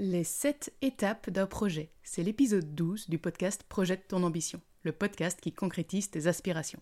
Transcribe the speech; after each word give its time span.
Les 0.00 0.22
7 0.22 0.72
étapes 0.80 1.28
d'un 1.28 1.46
projet. 1.46 1.90
C'est 2.04 2.22
l'épisode 2.22 2.72
12 2.72 3.10
du 3.10 3.18
podcast 3.18 3.64
Projette 3.68 4.06
ton 4.06 4.22
ambition, 4.22 4.60
le 4.84 4.92
podcast 4.92 5.40
qui 5.40 5.52
concrétise 5.52 6.08
tes 6.08 6.28
aspirations. 6.28 6.78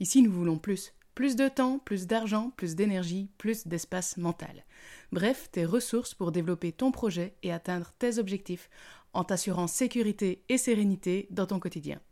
Ici, 0.00 0.20
nous 0.20 0.30
voulons 0.30 0.58
plus. 0.58 0.92
Plus 1.14 1.34
de 1.34 1.48
temps, 1.48 1.78
plus 1.78 2.06
d'argent, 2.06 2.52
plus 2.58 2.76
d'énergie, 2.76 3.30
plus 3.38 3.66
d'espace 3.66 4.18
mental. 4.18 4.66
Bref, 5.12 5.48
tes 5.50 5.64
ressources 5.64 6.12
pour 6.12 6.30
développer 6.30 6.72
ton 6.72 6.92
projet 6.92 7.36
et 7.42 7.52
atteindre 7.52 7.94
tes 7.98 8.18
objectifs 8.18 8.68
en 9.14 9.24
t'assurant 9.24 9.66
sécurité 9.66 10.44
et 10.50 10.58
sérénité 10.58 11.26
dans 11.30 11.46
ton 11.46 11.60
quotidien. 11.60 12.02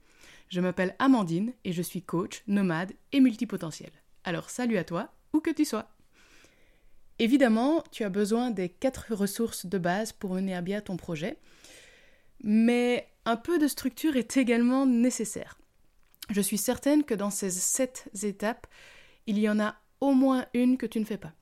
Je 0.48 0.62
m'appelle 0.62 0.96
Amandine 0.98 1.52
et 1.64 1.72
je 1.72 1.82
suis 1.82 2.00
coach, 2.00 2.42
nomade 2.46 2.94
et 3.12 3.20
multipotentiel. 3.20 3.90
Alors 4.24 4.48
salut 4.48 4.78
à 4.78 4.84
toi, 4.84 5.12
où 5.34 5.40
que 5.40 5.50
tu 5.50 5.66
sois. 5.66 5.95
Évidemment, 7.18 7.82
tu 7.90 8.04
as 8.04 8.10
besoin 8.10 8.50
des 8.50 8.68
quatre 8.68 9.14
ressources 9.14 9.66
de 9.66 9.78
base 9.78 10.12
pour 10.12 10.34
mener 10.34 10.54
à 10.54 10.60
bien 10.60 10.80
ton 10.80 10.96
projet, 10.96 11.38
mais 12.42 13.08
un 13.24 13.36
peu 13.36 13.58
de 13.58 13.68
structure 13.68 14.16
est 14.16 14.36
également 14.36 14.86
nécessaire. 14.86 15.58
Je 16.30 16.40
suis 16.40 16.58
certaine 16.58 17.04
que 17.04 17.14
dans 17.14 17.30
ces 17.30 17.50
sept 17.50 18.08
étapes, 18.22 18.66
il 19.26 19.38
y 19.38 19.48
en 19.48 19.58
a 19.60 19.76
au 20.00 20.12
moins 20.12 20.46
une 20.54 20.76
que 20.76 20.86
tu 20.86 21.00
ne 21.00 21.04
fais 21.04 21.16
pas. 21.16 21.32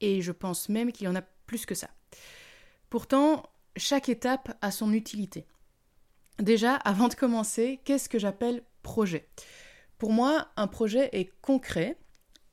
Et 0.00 0.22
je 0.22 0.32
pense 0.32 0.68
même 0.68 0.92
qu'il 0.92 1.04
y 1.04 1.08
en 1.08 1.14
a 1.14 1.22
plus 1.46 1.66
que 1.66 1.74
ça. 1.74 1.90
Pourtant, 2.88 3.44
chaque 3.76 4.08
étape 4.08 4.56
a 4.62 4.70
son 4.70 4.92
utilité. 4.92 5.46
Déjà, 6.38 6.74
avant 6.74 7.08
de 7.08 7.14
commencer, 7.14 7.80
qu'est-ce 7.84 8.08
que 8.08 8.18
j'appelle 8.18 8.62
projet? 8.82 9.28
Pour 9.98 10.12
moi, 10.12 10.48
un 10.56 10.66
projet 10.66 11.10
est 11.12 11.30
concret, 11.42 11.98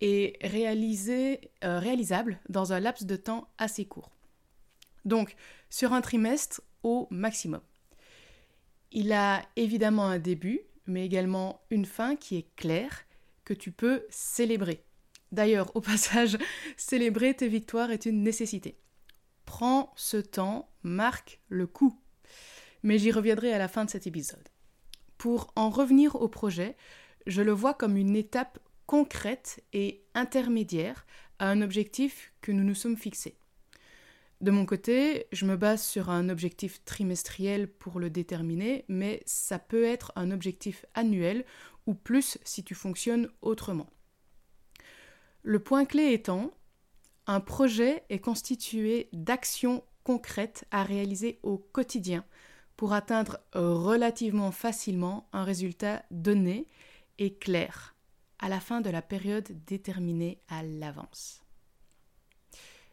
et 0.02 0.38
euh, 0.44 1.80
réalisable 1.80 2.40
dans 2.50 2.74
un 2.74 2.80
laps 2.80 3.06
de 3.06 3.16
temps 3.16 3.48
assez 3.58 3.86
court. 3.86 4.12
Donc, 5.06 5.36
sur 5.70 5.94
un 5.94 6.02
trimestre 6.02 6.62
au 6.84 7.08
maximum. 7.10 7.62
Il 8.92 9.12
a 9.12 9.42
évidemment 9.56 10.06
un 10.06 10.20
début, 10.20 10.62
mais 10.86 11.06
également 11.06 11.62
une 11.70 11.86
fin 11.86 12.16
qui 12.16 12.38
est 12.38 12.56
claire, 12.56 13.06
que 13.44 13.54
tu 13.54 13.72
peux 13.72 14.06
célébrer. 14.10 14.84
D'ailleurs, 15.32 15.76
au 15.76 15.82
passage, 15.82 16.38
célébrer 16.76 17.34
tes 17.34 17.48
victoires 17.48 17.92
est 17.92 18.06
une 18.06 18.24
nécessité. 18.24 18.78
Prends 19.46 19.94
ce 19.96 20.18
temps, 20.18 20.70
marque 20.84 21.40
le 21.50 21.68
coup. 21.68 22.00
Mais 22.84 22.98
j'y 22.98 23.12
reviendrai 23.12 23.54
à 23.54 23.58
la 23.58 23.68
fin 23.68 23.86
de 23.86 23.90
cet 23.90 24.08
épisode. 24.08 24.48
Pour 25.18 25.52
en 25.56 25.70
revenir 25.70 26.16
au 26.16 26.28
projet, 26.28 26.76
je 27.26 27.42
le 27.42 27.52
vois 27.52 27.74
comme 27.74 27.98
une 27.98 28.16
étape 28.16 28.60
concrète 28.88 29.64
et 29.74 30.04
intermédiaire 30.16 31.06
à 31.38 31.50
un 31.50 31.62
objectif 31.62 32.34
que 32.42 32.52
nous 32.52 32.64
nous 32.64 32.74
sommes 32.74 32.98
fixés. 32.98 33.38
De 34.40 34.52
mon 34.52 34.66
côté, 34.66 35.28
je 35.32 35.46
me 35.46 35.58
base 35.58 35.84
sur 35.84 36.10
un 36.10 36.30
objectif 36.30 36.84
trimestriel 36.86 37.68
pour 37.68 38.00
le 38.00 38.10
déterminer, 38.10 38.86
mais 38.88 39.22
ça 39.26 39.60
peut 39.60 39.84
être 39.84 40.12
un 40.16 40.32
objectif 40.32 40.86
annuel 40.94 41.46
ou 41.86 41.96
plus 41.96 42.38
si 42.44 42.64
tu 42.64 42.76
fonctionnes 42.76 43.30
autrement. 43.42 43.88
Le 45.44 45.60
point 45.60 45.86
clé 45.86 46.14
étant, 46.14 46.52
un 47.26 47.40
projet 47.40 48.04
est 48.10 48.20
constitué 48.20 49.10
d'actions 49.12 49.84
concrètes 50.04 50.66
à 50.72 50.84
réaliser 50.84 51.40
au 51.44 51.58
quotidien 51.58 52.24
pour 52.78 52.94
atteindre 52.94 53.40
relativement 53.54 54.52
facilement 54.52 55.28
un 55.34 55.44
résultat 55.44 56.04
donné 56.12 56.68
et 57.18 57.34
clair 57.34 57.97
à 58.40 58.50
la 58.50 58.60
fin 58.60 58.82
de 58.82 58.90
la 58.90 59.02
période 59.02 59.48
déterminée 59.66 60.42
à 60.48 60.64
l'avance. 60.64 61.42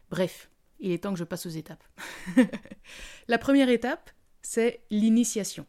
Bref, 0.09 0.49
il 0.79 0.91
est 0.91 1.03
temps 1.03 1.13
que 1.13 1.19
je 1.19 1.23
passe 1.23 1.45
aux 1.45 1.49
étapes. 1.49 1.83
la 3.27 3.37
première 3.37 3.69
étape, 3.69 4.11
c'est 4.41 4.85
l'initiation. 4.89 5.65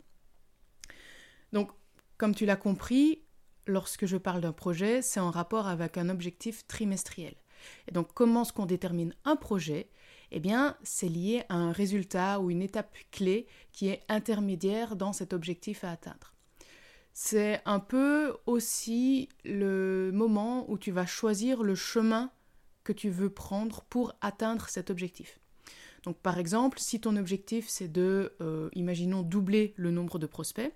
Donc, 1.52 1.70
comme 2.18 2.34
tu 2.34 2.46
l'as 2.46 2.56
compris, 2.56 3.22
lorsque 3.66 4.06
je 4.06 4.16
parle 4.16 4.40
d'un 4.40 4.52
projet, 4.52 5.02
c'est 5.02 5.20
en 5.20 5.30
rapport 5.30 5.68
avec 5.68 5.96
un 5.98 6.08
objectif 6.08 6.66
trimestriel. 6.66 7.34
Et 7.88 7.92
donc, 7.92 8.12
comment 8.14 8.42
est-ce 8.42 8.52
qu'on 8.52 8.66
détermine 8.66 9.14
un 9.24 9.36
projet? 9.36 9.90
Eh 10.30 10.40
bien, 10.40 10.76
c'est 10.82 11.08
lié 11.08 11.44
à 11.48 11.54
un 11.54 11.72
résultat 11.72 12.40
ou 12.40 12.50
une 12.50 12.62
étape 12.62 12.94
clé 13.10 13.46
qui 13.72 13.88
est 13.88 14.02
intermédiaire 14.08 14.96
dans 14.96 15.12
cet 15.12 15.32
objectif 15.32 15.84
à 15.84 15.92
atteindre 15.92 16.35
c'est 17.18 17.62
un 17.64 17.80
peu 17.80 18.36
aussi 18.44 19.30
le 19.46 20.10
moment 20.12 20.70
où 20.70 20.76
tu 20.76 20.90
vas 20.90 21.06
choisir 21.06 21.62
le 21.62 21.74
chemin 21.74 22.30
que 22.84 22.92
tu 22.92 23.08
veux 23.08 23.30
prendre 23.30 23.84
pour 23.84 24.14
atteindre 24.20 24.68
cet 24.68 24.90
objectif. 24.90 25.40
Donc 26.02 26.18
par 26.18 26.38
exemple, 26.38 26.78
si 26.78 27.00
ton 27.00 27.16
objectif 27.16 27.70
c'est 27.70 27.88
de, 27.88 28.34
euh, 28.42 28.68
imaginons, 28.74 29.22
doubler 29.22 29.72
le 29.78 29.90
nombre 29.90 30.18
de 30.18 30.26
prospects, 30.26 30.70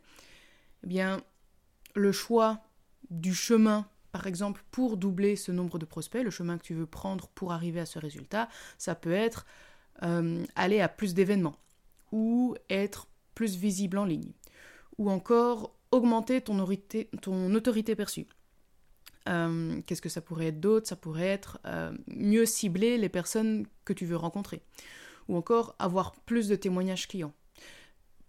eh 0.82 0.86
bien 0.86 1.20
le 1.94 2.10
choix 2.10 2.60
du 3.10 3.34
chemin, 3.34 3.86
par 4.10 4.26
exemple, 4.26 4.64
pour 4.70 4.96
doubler 4.96 5.36
ce 5.36 5.52
nombre 5.52 5.78
de 5.78 5.84
prospects, 5.84 6.24
le 6.24 6.30
chemin 6.30 6.56
que 6.56 6.64
tu 6.64 6.74
veux 6.74 6.86
prendre 6.86 7.28
pour 7.28 7.52
arriver 7.52 7.80
à 7.80 7.86
ce 7.86 7.98
résultat, 7.98 8.48
ça 8.78 8.94
peut 8.94 9.12
être 9.12 9.44
euh, 10.04 10.42
aller 10.56 10.80
à 10.80 10.88
plus 10.88 11.12
d'événements 11.12 11.58
ou 12.12 12.56
être 12.70 13.08
plus 13.34 13.56
visible 13.56 13.98
en 13.98 14.06
ligne 14.06 14.32
ou 14.96 15.10
encore 15.10 15.74
augmenter 15.90 16.40
ton, 16.40 16.58
autorité, 16.60 17.94
perçue. 17.94 18.26
Euh, 19.28 19.80
qu'est-ce 19.86 20.02
que 20.02 20.08
ça 20.08 20.20
pourrait 20.20 20.46
être 20.46 20.60
d'autre? 20.60 20.88
Ça 20.88 20.96
pourrait 20.96 21.26
être 21.26 21.58
euh, 21.66 21.92
mieux 22.06 22.46
cibler 22.46 22.96
les 22.98 23.08
personnes 23.08 23.66
que 23.84 23.92
tu 23.92 24.06
veux 24.06 24.16
rencontrer. 24.16 24.62
Ou 25.28 25.36
encore 25.36 25.74
avoir 25.78 26.14
plus 26.14 26.48
de 26.48 26.56
témoignages 26.56 27.06
clients. 27.08 27.34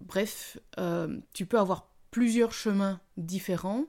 Bref, 0.01 0.57
euh, 0.79 1.19
tu 1.33 1.45
peux 1.45 1.59
avoir 1.59 1.91
plusieurs 2.09 2.51
chemins 2.51 2.99
différents 3.17 3.85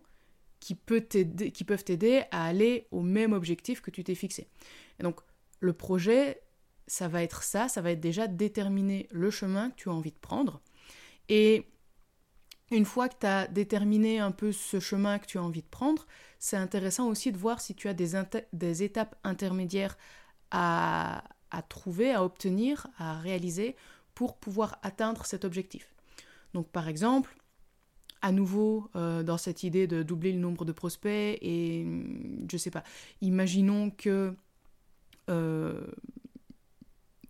qui, 0.60 0.74
peuvent 0.76 1.84
t'aider 1.84 2.22
à 2.30 2.44
aller 2.44 2.86
au 2.92 3.02
même 3.02 3.32
objectif 3.32 3.80
que 3.80 3.90
tu 3.90 4.04
t'es 4.04 4.14
fixé. 4.14 4.46
Donc, 5.00 5.20
le 5.58 5.72
projet, 5.72 6.40
ça 6.86 7.08
va 7.08 7.22
être 7.22 7.42
ça, 7.42 7.68
ça 7.68 7.80
va 7.80 7.90
être 7.90 8.00
déjà 8.00 8.28
déterminer 8.28 9.08
le 9.10 9.30
chemin 9.30 9.70
que 9.70 9.76
tu 9.76 9.88
as 9.88 9.92
envie 9.92 10.12
de 10.12 10.18
prendre. 10.18 10.60
Et 11.28 11.66
une 12.72 12.86
fois 12.86 13.08
que 13.08 13.16
tu 13.20 13.26
as 13.26 13.46
déterminé 13.46 14.18
un 14.18 14.32
peu 14.32 14.50
ce 14.50 14.80
chemin 14.80 15.18
que 15.18 15.26
tu 15.26 15.38
as 15.38 15.42
envie 15.42 15.62
de 15.62 15.68
prendre, 15.68 16.06
c'est 16.38 16.56
intéressant 16.56 17.08
aussi 17.08 17.30
de 17.30 17.38
voir 17.38 17.60
si 17.60 17.74
tu 17.74 17.88
as 17.88 17.94
des, 17.94 18.82
étapes 18.82 19.14
intermédiaires 19.24 19.96
à, 20.50 21.22
trouver, 21.68 22.12
à 22.12 22.24
obtenir, 22.24 22.88
à 22.98 23.18
réaliser 23.20 23.76
pour 24.14 24.36
pouvoir 24.36 24.78
atteindre 24.82 25.26
cet 25.26 25.44
objectif. 25.44 25.94
Donc 26.54 26.68
par 26.68 26.88
exemple, 26.88 27.36
à 28.22 28.32
nouveau 28.32 28.88
euh, 28.96 29.22
dans 29.22 29.38
cette 29.38 29.62
idée 29.62 29.86
de 29.86 30.02
doubler 30.02 30.32
le 30.32 30.38
nombre 30.38 30.64
de 30.64 30.72
prospects 30.72 31.38
et 31.40 31.86
je 32.50 32.56
sais 32.56 32.70
pas, 32.70 32.84
imaginons 33.20 33.90
que 33.90 34.34
euh, 35.28 35.86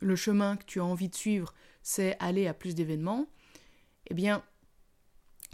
le 0.01 0.17
chemin 0.17 0.57
que 0.57 0.65
tu 0.65 0.81
as 0.81 0.85
envie 0.85 1.09
de 1.09 1.15
suivre, 1.15 1.55
c'est 1.83 2.17
aller 2.21 2.47
à 2.47 2.55
plus 2.55 2.75
d'événements, 2.75 3.27
eh 4.09 4.15
bien 4.15 4.43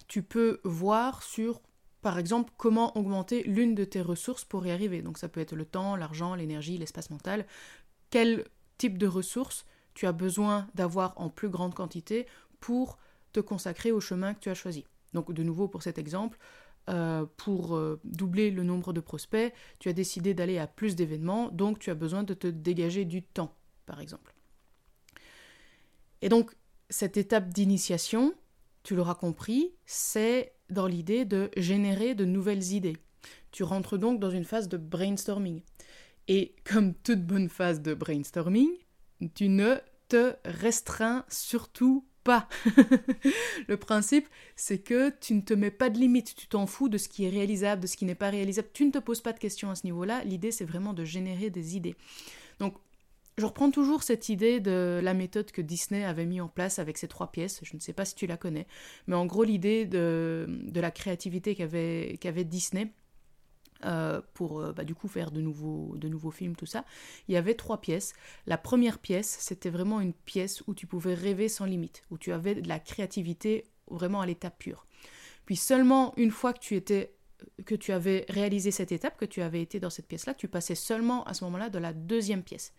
tu 0.08 0.22
peux 0.22 0.60
voir 0.64 1.22
sur, 1.22 1.60
par 2.00 2.18
exemple, 2.18 2.52
comment 2.56 2.96
augmenter 2.96 3.42
l'une 3.44 3.74
de 3.74 3.84
tes 3.84 4.00
ressources 4.00 4.44
pour 4.44 4.66
y 4.66 4.70
arriver. 4.70 5.02
Donc 5.02 5.18
ça 5.18 5.28
peut 5.28 5.40
être 5.40 5.54
le 5.54 5.64
temps, 5.64 5.96
l'argent, 5.96 6.34
l'énergie, 6.34 6.78
l'espace 6.78 7.10
mental. 7.10 7.46
Quel 8.10 8.46
type 8.78 8.98
de 8.98 9.06
ressources 9.06 9.66
tu 9.94 10.06
as 10.06 10.12
besoin 10.12 10.66
d'avoir 10.74 11.12
en 11.20 11.28
plus 11.28 11.48
grande 11.48 11.74
quantité 11.74 12.26
pour 12.60 12.98
te 13.32 13.40
consacrer 13.40 13.92
au 13.92 14.00
chemin 14.00 14.34
que 14.34 14.40
tu 14.40 14.48
as 14.48 14.54
choisi? 14.54 14.84
Donc 15.12 15.32
de 15.32 15.42
nouveau 15.42 15.68
pour 15.68 15.82
cet 15.82 15.98
exemple, 15.98 16.38
euh, 16.88 17.26
pour 17.36 17.76
euh, 17.76 18.00
doubler 18.04 18.50
le 18.50 18.62
nombre 18.62 18.94
de 18.94 19.00
prospects, 19.00 19.52
tu 19.78 19.90
as 19.90 19.92
décidé 19.92 20.32
d'aller 20.32 20.58
à 20.58 20.66
plus 20.66 20.96
d'événements, 20.96 21.50
donc 21.50 21.78
tu 21.78 21.90
as 21.90 21.94
besoin 21.94 22.22
de 22.22 22.32
te 22.32 22.46
dégager 22.46 23.04
du 23.04 23.22
temps, 23.22 23.54
par 23.84 24.00
exemple. 24.00 24.34
Et 26.22 26.30
donc 26.30 26.52
cette 26.88 27.18
étape 27.18 27.48
d'initiation, 27.50 28.32
tu 28.88 28.96
l'auras 28.96 29.16
compris, 29.16 29.74
c'est 29.84 30.54
dans 30.70 30.86
l'idée 30.86 31.26
de 31.26 31.50
générer 31.58 32.14
de 32.14 32.24
nouvelles 32.24 32.72
idées. 32.72 32.96
Tu 33.52 33.62
rentres 33.62 33.98
donc 33.98 34.18
dans 34.18 34.30
une 34.30 34.46
phase 34.46 34.66
de 34.66 34.78
brainstorming. 34.78 35.60
Et 36.26 36.56
comme 36.64 36.94
toute 36.94 37.22
bonne 37.22 37.50
phase 37.50 37.82
de 37.82 37.92
brainstorming, 37.92 38.70
tu 39.34 39.50
ne 39.50 39.74
te 40.08 40.32
restreins 40.46 41.26
surtout 41.28 42.06
pas. 42.24 42.48
le 43.68 43.76
principe, 43.76 44.26
c'est 44.56 44.78
que 44.78 45.12
tu 45.20 45.34
ne 45.34 45.42
te 45.42 45.52
mets 45.52 45.70
pas 45.70 45.90
de 45.90 45.98
limite, 45.98 46.34
tu 46.34 46.46
t'en 46.46 46.66
fous 46.66 46.88
de 46.88 46.96
ce 46.96 47.10
qui 47.10 47.26
est 47.26 47.30
réalisable, 47.30 47.82
de 47.82 47.86
ce 47.86 47.96
qui 47.98 48.06
n'est 48.06 48.14
pas 48.14 48.30
réalisable, 48.30 48.68
tu 48.72 48.86
ne 48.86 48.90
te 48.90 48.98
poses 48.98 49.20
pas 49.20 49.34
de 49.34 49.38
questions 49.38 49.68
à 49.68 49.74
ce 49.74 49.84
niveau-là, 49.84 50.24
l'idée 50.24 50.50
c'est 50.50 50.64
vraiment 50.64 50.94
de 50.94 51.04
générer 51.04 51.50
des 51.50 51.76
idées. 51.76 51.94
Donc 52.58 52.72
je 53.38 53.46
reprends 53.46 53.70
toujours 53.70 54.02
cette 54.02 54.28
idée 54.28 54.58
de 54.58 55.00
la 55.02 55.14
méthode 55.14 55.52
que 55.52 55.62
Disney 55.62 56.04
avait 56.04 56.26
mis 56.26 56.40
en 56.40 56.48
place 56.48 56.78
avec 56.78 56.98
ces 56.98 57.06
trois 57.06 57.30
pièces. 57.30 57.60
Je 57.62 57.76
ne 57.76 57.80
sais 57.80 57.92
pas 57.92 58.04
si 58.04 58.16
tu 58.16 58.26
la 58.26 58.36
connais, 58.36 58.66
mais 59.06 59.14
en 59.14 59.26
gros 59.26 59.44
l'idée 59.44 59.86
de, 59.86 60.46
la 60.74 60.90
créativité 60.90 61.54
qu'avait 61.54 62.44
Disney 62.44 62.92
euh, 63.84 64.20
pour 64.34 64.60
euh, 64.60 64.72
bah, 64.72 64.82
du 64.82 64.96
coup 64.96 65.06
faire 65.06 65.30
de 65.30 65.40
nouveaux, 65.40 65.94
de 65.96 66.08
nouveaux 66.08 66.32
films, 66.32 66.56
tout 66.56 66.66
ça. 66.66 66.84
Il 67.28 67.34
y 67.34 67.36
avait 67.36 67.54
trois 67.54 67.80
pièces. 67.80 68.12
La 68.46 68.58
première 68.58 68.98
pièce, 68.98 69.36
c'était 69.38 69.70
vraiment 69.70 70.00
une 70.00 70.14
pièce 70.14 70.64
où 70.66 70.74
tu 70.74 70.88
pouvais 70.88 71.14
rêver 71.14 71.48
sans 71.48 71.64
limite, 71.64 72.02
où 72.10 72.18
tu 72.18 72.32
avais 72.32 72.56
de 72.56 72.68
la 72.68 72.80
créativité 72.80 73.64
vraiment 73.88 74.20
à 74.20 74.26
l'état 74.26 74.50
pur. 74.50 74.84
Puis 75.46 75.54
seulement 75.54 76.12
une 76.16 76.32
fois 76.32 76.52
que 76.52 76.58
tu 76.58 76.74
étais 76.74 77.14
que 77.64 77.74
tu 77.74 77.92
avais 77.92 78.24
réalisé 78.28 78.70
cette 78.70 78.92
étape, 78.92 79.16
que 79.16 79.24
tu 79.24 79.42
avais 79.42 79.62
été 79.62 79.80
dans 79.80 79.90
cette 79.90 80.06
pièce-là, 80.06 80.34
tu 80.34 80.48
passais 80.48 80.74
seulement 80.74 81.24
à 81.24 81.34
ce 81.34 81.44
moment-là 81.44 81.68
de 81.68 81.78
la 81.78 81.92
deuxième 81.92 82.42
pièce. 82.42 82.72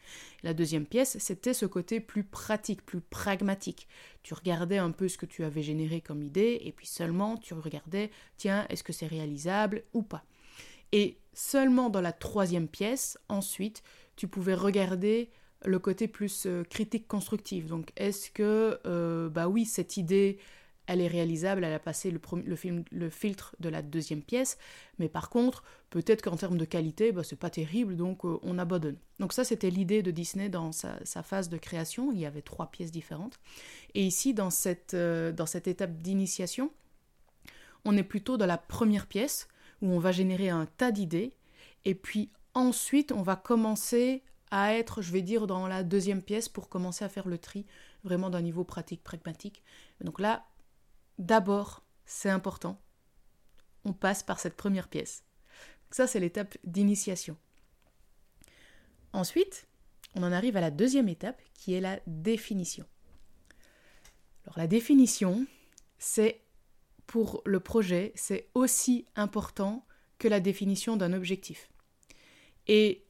La 0.44 0.54
deuxième 0.54 0.86
pièce, 0.86 1.18
c'était 1.20 1.54
ce 1.54 1.66
côté 1.66 2.00
plus 2.00 2.24
pratique, 2.24 2.86
plus 2.86 3.02
pragmatique. 3.02 3.88
Tu 4.24 4.34
regardais 4.34 4.78
un 4.78 4.92
peu 4.92 5.08
ce 5.08 5.18
que 5.18 5.26
tu 5.26 5.44
avais 5.44 5.64
généré 5.64 6.02
comme 6.02 6.24
idée, 6.24 6.60
et 6.64 6.72
puis 6.72 6.88
seulement 6.88 7.38
tu 7.38 7.54
regardais, 7.54 8.12
tiens, 8.38 8.66
est-ce 8.70 8.84
que 8.84 8.94
c'est 8.94 9.08
réalisable 9.08 9.84
ou 9.94 10.02
pas. 10.02 10.24
Et 10.92 11.18
seulement 11.34 11.90
dans 11.90 12.02
la 12.02 12.12
troisième 12.12 12.68
pièce, 12.68 13.18
ensuite, 13.30 13.84
tu 14.16 14.28
pouvais 14.28 14.56
regarder 14.56 15.30
le 15.66 15.80
côté 15.80 16.08
plus 16.08 16.46
euh, 16.46 16.64
critique 16.64 17.08
constructif. 17.08 17.68
Donc, 17.68 17.92
est-ce 17.98 18.32
que, 18.32 18.80
euh, 18.86 19.30
bah 19.30 19.48
oui, 19.48 19.66
cette 19.66 19.98
idée, 19.98 20.40
elle 20.90 21.02
est 21.02 21.08
réalisable, 21.08 21.64
elle 21.64 21.74
a 21.74 21.80
passé 21.80 22.10
le, 22.10 22.56
film, 22.56 22.84
le 22.90 23.10
filtre 23.12 23.56
de 23.60 23.70
la 23.70 23.84
deuxième 23.84 24.24
pièce, 24.24 24.58
mais 24.98 25.08
par 25.08 25.30
contre, 25.30 25.64
peut-être 25.92 26.24
qu'en 26.24 26.36
termes 26.36 26.58
de 26.58 26.66
qualité, 26.66 27.12
bah, 27.12 27.22
c'est 27.24 27.36
pas 27.36 27.52
terrible, 27.52 27.96
donc 27.96 28.26
euh, 28.26 28.40
on 28.42 28.58
abandonne. 28.58 28.98
Donc 29.20 29.32
ça, 29.32 29.44
c'était 29.44 29.70
l'idée 29.70 30.02
de 30.02 30.10
Disney 30.10 30.50
dans 30.50 30.72
sa, 30.72 30.98
phase 31.22 31.48
de 31.48 31.58
création. 31.58 32.12
Il 32.12 32.18
y 32.18 32.26
avait 32.26 32.42
trois 32.42 32.72
pièces 32.72 32.92
différentes. 32.92 33.40
Et 33.94 34.04
ici, 34.04 34.34
dans 34.34 34.50
cette, 34.50 34.96
dans 34.96 35.46
cette 35.46 35.68
étape 35.68 35.96
d'initiation, 35.98 36.72
on 37.86 37.96
est 37.96 38.04
plutôt 38.04 38.38
dans 38.38 38.48
la 38.48 38.58
première 38.58 39.06
pièce 39.06 39.48
où 39.84 39.92
on 39.92 40.00
va 40.00 40.12
générer 40.12 40.50
un 40.50 40.66
tas 40.66 40.92
d'idées, 40.92 41.36
et 41.86 41.94
puis 41.94 42.32
ensuite 42.56 43.12
on 43.12 43.22
va 43.22 43.36
commencer 43.36 44.24
à 44.50 44.74
être, 44.74 45.04
je 45.04 45.12
vais 45.12 45.22
dire, 45.22 45.46
dans 45.46 45.68
la 45.68 45.84
deuxième 45.84 46.24
pièce 46.24 46.50
pour 46.50 46.68
commencer 46.68 47.06
à 47.06 47.10
faire 47.10 47.28
le 47.28 47.38
tri 47.38 47.68
vraiment 48.04 48.32
d'un 48.32 48.42
niveau 48.42 48.64
pratique, 48.64 49.04
pragmatique. 49.04 49.62
Donc 50.02 50.20
là, 50.20 50.46
d'abord, 51.20 51.84
c'est 52.06 52.30
important, 52.30 52.82
on 53.86 53.94
passe 53.94 54.24
par 54.24 54.40
cette 54.40 54.56
première 54.56 54.88
pièce. 54.88 55.24
ça, 55.92 56.08
c'est 56.08 56.20
l'étape 56.20 56.58
d'initiation. 56.64 57.38
Ensuite, 59.14 59.68
on 60.16 60.24
en 60.24 60.32
arrive 60.32 60.58
à 60.58 60.62
la 60.62 60.72
deuxième 60.72 61.10
étape 61.10 61.42
qui 61.54 61.74
est 61.74 61.82
la 61.82 62.00
définition. 62.08 62.86
Alors 64.46 64.58
la 64.58 64.68
définition, 64.68 65.46
c'est 65.98 66.42
pour 67.06 67.42
le 67.46 67.60
projet, 67.60 68.12
c'est 68.16 68.50
aussi 68.54 69.06
important 69.16 69.86
que 70.20 70.28
la 70.28 70.40
définition 70.40 70.96
d'un 70.96 71.14
objectif. 71.14 71.70
Et 72.68 73.06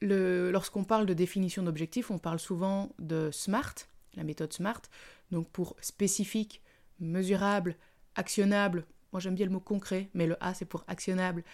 lorsqu'on 0.00 0.84
parle 0.84 1.06
de 1.06 1.14
définition 1.14 1.62
d'objectif, 1.62 2.10
on 2.10 2.18
parle 2.18 2.38
souvent 2.38 2.92
de 2.98 3.30
SMART, 3.32 3.74
la 4.14 4.24
méthode 4.24 4.52
SMART, 4.52 4.82
donc 5.30 5.48
pour 5.50 5.76
spécifique, 5.80 6.62
mesurable, 7.00 7.76
actionnable, 8.14 8.84
moi 9.12 9.20
j'aime 9.20 9.34
bien 9.34 9.46
le 9.46 9.52
mot 9.52 9.60
concret, 9.60 10.10
mais 10.14 10.26
le 10.26 10.36
A 10.42 10.54
c'est 10.54 10.64
pour 10.64 10.84
actionnable, 10.88 11.44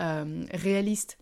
euh, 0.00 0.44
réaliste 0.52 1.18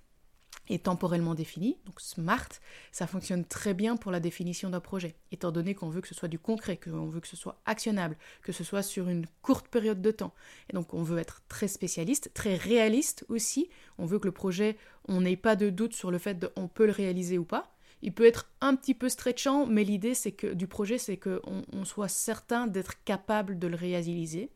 est 0.68 0.84
temporellement 0.84 1.34
défini, 1.34 1.78
donc 1.86 2.00
SMART, 2.00 2.48
ça 2.92 3.06
fonctionne 3.06 3.44
très 3.44 3.74
bien 3.74 3.96
pour 3.96 4.12
la 4.12 4.20
définition 4.20 4.68
d'un 4.70 4.80
projet, 4.80 5.14
étant 5.32 5.50
donné 5.50 5.74
qu'on 5.74 5.88
veut 5.88 6.00
que 6.00 6.08
ce 6.08 6.14
soit 6.14 6.28
du 6.28 6.38
concret, 6.38 6.76
qu'on 6.76 7.06
veut 7.06 7.20
que 7.20 7.28
ce 7.28 7.36
soit 7.36 7.60
actionnable, 7.64 8.16
que 8.42 8.52
ce 8.52 8.64
soit 8.64 8.82
sur 8.82 9.08
une 9.08 9.26
courte 9.40 9.68
période 9.68 10.02
de 10.02 10.10
temps. 10.10 10.34
Et 10.68 10.74
donc 10.74 10.92
on 10.92 11.02
veut 11.02 11.18
être 11.18 11.42
très 11.48 11.68
spécialiste, 11.68 12.32
très 12.34 12.56
réaliste 12.56 13.24
aussi, 13.28 13.70
on 13.96 14.04
veut 14.04 14.18
que 14.18 14.26
le 14.26 14.32
projet, 14.32 14.76
on 15.06 15.22
n'ait 15.22 15.36
pas 15.36 15.56
de 15.56 15.70
doute 15.70 15.94
sur 15.94 16.10
le 16.10 16.18
fait 16.18 16.52
qu'on 16.54 16.68
peut 16.68 16.86
le 16.86 16.92
réaliser 16.92 17.38
ou 17.38 17.44
pas. 17.44 17.74
Il 18.02 18.12
peut 18.12 18.26
être 18.26 18.50
un 18.60 18.76
petit 18.76 18.94
peu 18.94 19.08
stretchant, 19.08 19.66
mais 19.66 19.84
l'idée 19.84 20.14
c'est 20.14 20.32
que 20.32 20.46
du 20.46 20.66
projet, 20.66 20.98
c'est 20.98 21.16
qu'on 21.16 21.64
on 21.72 21.84
soit 21.84 22.08
certain 22.08 22.66
d'être 22.66 23.02
capable 23.04 23.58
de 23.58 23.66
le 23.66 23.76
réaliser. 23.76 24.50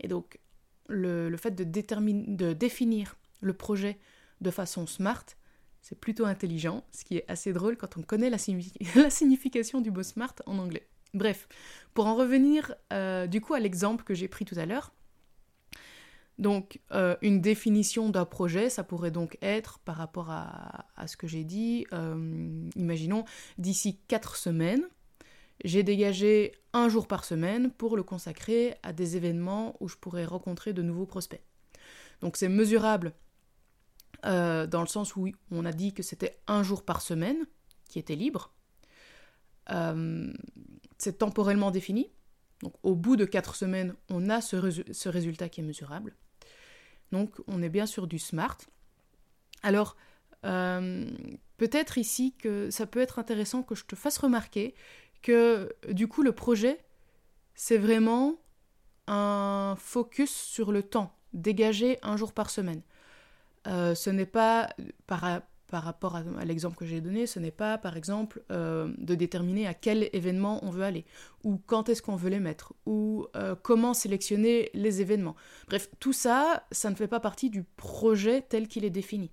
Et 0.00 0.08
donc 0.08 0.38
le, 0.88 1.36
fait 1.36 1.52
de, 1.52 1.64
de 1.64 2.52
définir 2.52 3.16
le 3.40 3.54
projet 3.54 3.98
de 4.40 4.50
façon 4.50 4.86
smart, 4.86 5.24
c'est 5.82 5.98
plutôt 5.98 6.26
intelligent, 6.26 6.84
ce 6.92 7.04
qui 7.04 7.16
est 7.16 7.24
assez 7.28 7.52
drôle 7.52 7.76
quand 7.76 7.96
on 7.96 8.02
connaît 8.02 8.30
la, 8.94 9.10
signification 9.10 9.80
du 9.80 9.90
mot 9.90 10.02
smart 10.02 10.34
en 10.46 10.58
anglais. 10.58 10.86
Bref, 11.14 11.48
pour 11.94 12.06
en 12.06 12.14
revenir 12.14 12.74
euh, 12.92 13.26
du 13.26 13.40
coup 13.40 13.54
à 13.54 13.60
l'exemple 13.60 14.04
que 14.04 14.14
j'ai 14.14 14.28
pris 14.28 14.44
tout 14.44 14.56
à 14.56 14.66
l'heure, 14.66 14.92
donc 16.40 16.80
euh, 16.92 17.16
une 17.20 17.42
définition 17.42 18.08
d'un 18.08 18.24
projet, 18.24 18.70
ça 18.70 18.82
pourrait 18.82 19.10
donc 19.10 19.36
être 19.42 19.78
par 19.80 19.96
rapport 19.96 20.30
à, 20.30 20.86
ce 21.06 21.16
que 21.16 21.26
j'ai 21.26 21.44
dit, 21.44 21.86
euh, 21.92 22.68
imaginons 22.76 23.24
d'ici 23.58 24.00
quatre 24.08 24.36
semaines, 24.36 24.84
j'ai 25.64 25.82
dégagé 25.82 26.52
un 26.72 26.88
jour 26.88 27.06
par 27.06 27.24
semaine 27.24 27.70
pour 27.70 27.94
le 27.94 28.02
consacrer 28.02 28.74
à 28.82 28.94
des 28.94 29.18
événements 29.18 29.76
où 29.80 29.88
je 29.88 29.96
pourrais 29.96 30.24
rencontrer 30.24 30.72
de 30.72 30.80
nouveaux 30.80 31.04
prospects. 31.04 31.42
Donc 32.22 32.38
c'est 32.38 32.48
mesurable 32.48 33.12
euh, 34.24 34.66
dans 34.66 34.80
le 34.80 34.86
sens 34.86 35.14
où 35.16 35.28
on 35.50 35.66
a 35.66 35.72
dit 35.72 35.92
que 35.92 36.02
c'était 36.02 36.38
un 36.46 36.62
jour 36.62 36.84
par 36.84 37.02
semaine 37.02 37.46
qui 37.88 37.98
était 37.98 38.16
libre. 38.16 38.54
C'est 40.98 41.18
temporellement 41.18 41.70
défini. 41.70 42.10
Donc 42.62 42.74
au 42.82 42.94
bout 42.94 43.16
de 43.16 43.24
quatre 43.24 43.54
semaines, 43.54 43.94
on 44.08 44.28
a 44.28 44.40
ce, 44.40 44.56
résultat 45.08 45.48
qui 45.48 45.60
est 45.60 45.64
mesurable. 45.64 46.16
Donc 47.12 47.34
on 47.46 47.62
est 47.62 47.68
bien 47.68 47.86
sur 47.86 48.06
du 48.06 48.18
SMART. 48.18 48.58
Alors 49.62 49.96
euh, 50.44 51.10
peut-être 51.56 51.98
ici 51.98 52.34
que 52.38 52.70
ça 52.70 52.86
peut 52.86 53.00
être 53.00 53.18
intéressant 53.18 53.62
que 53.62 53.74
je 53.74 53.84
te 53.84 53.96
fasse 53.96 54.18
remarquer 54.18 54.74
que 55.22 55.74
du 55.90 56.08
coup 56.08 56.22
le 56.22 56.32
projet, 56.32 56.78
c'est 57.54 57.78
vraiment 57.78 58.36
un 59.06 59.74
focus 59.78 60.30
sur 60.30 60.72
le 60.72 60.82
temps, 60.82 61.14
dégager 61.32 61.98
un 62.02 62.16
jour 62.16 62.32
par 62.32 62.48
semaine. 62.48 62.82
Euh, 63.66 63.94
ce 63.94 64.08
n'est 64.08 64.26
pas, 64.26 64.70
par, 65.06 65.42
par 65.70 65.84
rapport 65.84 66.16
à, 66.16 66.44
l'exemple 66.44 66.76
que 66.76 66.84
j'ai 66.84 67.00
donné, 67.00 67.26
ce 67.26 67.38
n'est 67.38 67.52
pas, 67.52 67.78
par 67.78 67.96
exemple, 67.96 68.42
euh, 68.50 68.92
de 68.98 69.14
déterminer 69.14 69.68
à 69.68 69.74
quel 69.74 70.10
événement 70.12 70.62
on 70.64 70.70
veut 70.70 70.82
aller, 70.82 71.06
ou 71.44 71.58
quand 71.64 71.88
est-ce 71.88 72.02
qu'on 72.02 72.16
veut 72.16 72.28
les 72.28 72.40
mettre, 72.40 72.74
ou 72.86 73.28
euh, 73.36 73.54
comment 73.54 73.94
sélectionner 73.94 74.70
les 74.74 75.00
événements. 75.00 75.36
Bref, 75.68 75.88
tout 76.00 76.12
ça, 76.12 76.66
ça 76.72 76.90
ne 76.90 76.96
fait 76.96 77.06
pas 77.06 77.20
partie 77.20 77.50
du 77.50 77.62
projet 77.62 78.42
tel 78.42 78.66
qu'il 78.66 78.84
est 78.84 78.90
défini. 78.90 79.30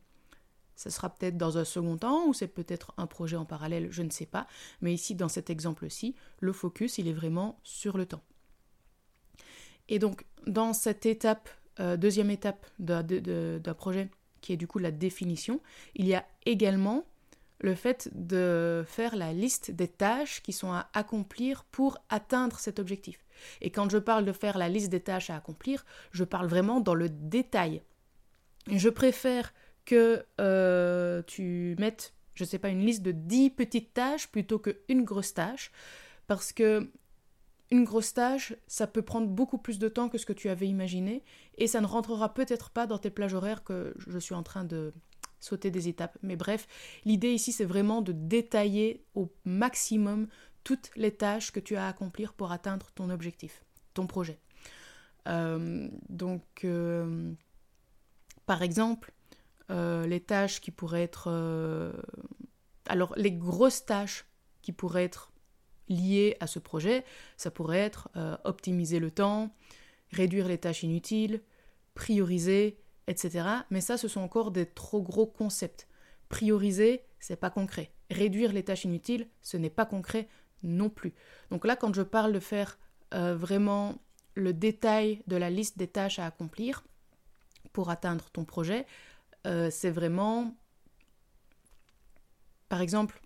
Ça 0.76 0.92
sera 0.92 1.10
peut-être 1.10 1.38
dans 1.38 1.58
un 1.58 1.66
second 1.66 1.98
temps, 1.98 2.28
ou 2.28 2.36
c'est 2.36 2.48
peut-être 2.48 2.94
un 2.98 3.08
projet 3.08 3.36
en 3.36 3.46
parallèle, 3.46 3.88
je 3.90 4.04
ne 4.04 4.12
sais 4.12 4.28
pas. 4.28 4.46
Mais 4.82 4.94
ici, 4.94 5.16
dans 5.16 5.30
cet 5.30 5.50
exemple-ci, 5.50 6.16
le 6.40 6.54
focus, 6.54 7.00
il 7.00 7.08
est 7.08 7.14
vraiment 7.14 7.60
sur 7.64 7.98
le 7.98 8.06
temps. 8.06 8.22
Et 9.90 9.98
donc, 9.98 10.24
dans 10.46 10.74
cette 10.74 11.08
étape, 11.08 11.50
deuxième 11.98 12.30
étape 12.30 12.68
d'un 12.78 13.74
projet, 13.76 14.12
qui 14.42 14.54
est 14.54 14.58
du 14.58 14.68
coup 14.68 14.80
la 14.80 14.92
définition, 14.92 15.62
il 15.96 16.08
y 16.08 16.16
a 16.16 16.26
également 16.46 17.06
le 17.60 17.76
fait 17.76 18.10
de 18.14 18.84
faire 18.86 19.16
la 19.16 19.34
liste 19.34 19.72
des 19.72 19.88
tâches 19.88 20.42
qui 20.44 20.54
sont 20.54 20.72
à 20.72 20.90
accomplir 20.94 21.64
pour 21.66 21.98
atteindre 22.10 22.60
cet 22.60 22.80
objectif. 22.80 23.26
Et 23.62 23.72
quand 23.72 23.90
je 23.90 23.98
parle 23.98 24.26
de 24.26 24.32
faire 24.32 24.58
la 24.58 24.70
liste 24.70 24.90
des 24.90 25.00
tâches 25.00 25.30
à 25.30 25.36
accomplir, 25.36 25.86
je 26.12 26.24
parle 26.24 26.48
vraiment 26.48 26.80
dans 26.80 26.94
le 26.94 27.10
détail. 27.10 27.82
Je 28.72 28.90
préfère 28.90 29.54
que 29.86 30.26
euh, 30.42 31.22
tu 31.26 31.76
mettes, 31.80 32.14
je 32.36 32.44
ne 32.44 32.48
sais 32.48 32.60
pas, 32.60 32.70
une 32.70 32.86
liste 32.86 33.02
de 33.02 33.12
10 33.12 33.52
petites 33.52 33.94
tâches 33.94 34.28
plutôt 34.28 34.60
qu'une 34.60 35.04
grosse 35.04 35.34
tâche, 35.34 35.72
parce 36.28 36.52
que 36.52 36.92
une 37.70 37.84
grosse 37.84 38.14
tâche, 38.14 38.54
ça 38.68 38.88
peut 38.88 39.02
prendre 39.02 39.28
beaucoup 39.28 39.58
plus 39.58 39.80
de 39.80 39.90
temps 39.90 40.10
que 40.10 40.18
ce 40.18 40.26
que 40.26 40.34
tu 40.34 40.50
avais 40.50 40.68
imaginé, 40.68 41.24
et 41.58 41.68
ça 41.68 41.82
ne 41.82 41.86
rentrera 41.86 42.34
peut-être 42.34 42.70
pas 42.70 42.88
dans 42.88 42.98
tes 42.98 43.10
plages 43.10 43.34
horaires 43.34 43.64
que 43.64 43.94
je 43.98 44.18
suis 44.18 44.36
en 44.36 44.44
train 44.44 44.64
de 44.64 44.94
sauter 45.40 45.70
des 45.72 45.88
étapes. 45.88 46.18
Mais 46.22 46.36
bref, 46.36 46.68
l'idée 47.06 47.32
ici, 47.32 47.52
c'est 47.52 47.66
vraiment 47.66 48.02
de 48.02 48.12
détailler 48.12 49.06
au 49.16 49.32
maximum 49.46 50.28
toutes 50.64 50.92
les 50.96 51.16
tâches 51.16 51.52
que 51.52 51.60
tu 51.60 51.76
as 51.76 51.86
à 51.86 51.90
accomplir 51.90 52.34
pour 52.34 52.52
atteindre 52.52 52.92
ton 52.96 53.10
objectif, 53.10 53.64
ton 53.94 54.08
projet. 54.08 54.40
Euh, 55.28 55.90
donc, 56.10 56.44
euh, 56.64 57.34
par 58.46 58.62
exemple, 58.62 59.14
euh, 59.70 60.08
les 60.08 60.22
tâches 60.22 60.62
qui 60.62 60.72
pourraient 60.72 61.04
être... 61.04 61.94
alors, 62.88 63.14
les 63.18 63.32
grosses 63.32 63.86
tâches 63.86 64.26
qui 64.62 64.72
pourraient 64.72 65.04
être 65.04 65.32
liées 65.90 66.38
à 66.40 66.48
ce 66.48 66.60
projet. 66.60 67.04
Ça 67.38 67.52
pourrait 67.52 67.80
être 67.80 68.10
euh, 68.16 68.38
optimiser 68.44 69.00
le 69.00 69.12
temps, 69.12 69.54
réduire 70.12 70.48
les 70.48 70.58
tâches 70.58 70.84
inutiles, 70.84 71.42
prioriser, 71.94 72.78
etc. 73.08 73.48
Mais 73.70 73.82
ça, 73.82 73.98
ce 73.98 74.08
sont 74.08 74.22
encore 74.22 74.52
des 74.52 74.66
trop 74.66 75.02
gros 75.02 75.26
concepts. 75.26 75.88
Prioriser, 76.30 77.04
c'est 77.20 77.36
pas 77.36 77.50
concret. 77.50 77.92
Réduire 78.10 78.54
les 78.54 78.64
tâches 78.64 78.86
inutiles, 78.86 79.28
ce 79.42 79.58
n'est 79.58 79.70
pas 79.70 79.86
concret 79.86 80.28
non 80.64 80.90
plus. 80.90 81.14
Donc 81.52 81.66
là, 81.66 81.76
quand 81.76 81.94
je 81.94 82.02
parle 82.02 82.34
de 82.34 82.40
faire 82.40 82.80
euh, 83.14 83.36
vraiment 83.36 83.96
le 84.36 84.54
détail 84.54 85.24
de 85.28 85.36
la 85.36 85.50
liste 85.50 85.78
des 85.78 85.88
tâches 85.88 86.20
à 86.20 86.26
accomplir 86.26 86.84
pour 87.74 87.90
atteindre 87.90 88.30
ton 88.30 88.46
projet, 88.46 88.86
euh, 89.46 89.70
c'est 89.72 89.92
vraiment, 89.92 90.56
par 92.70 92.82
exemple, 92.82 93.22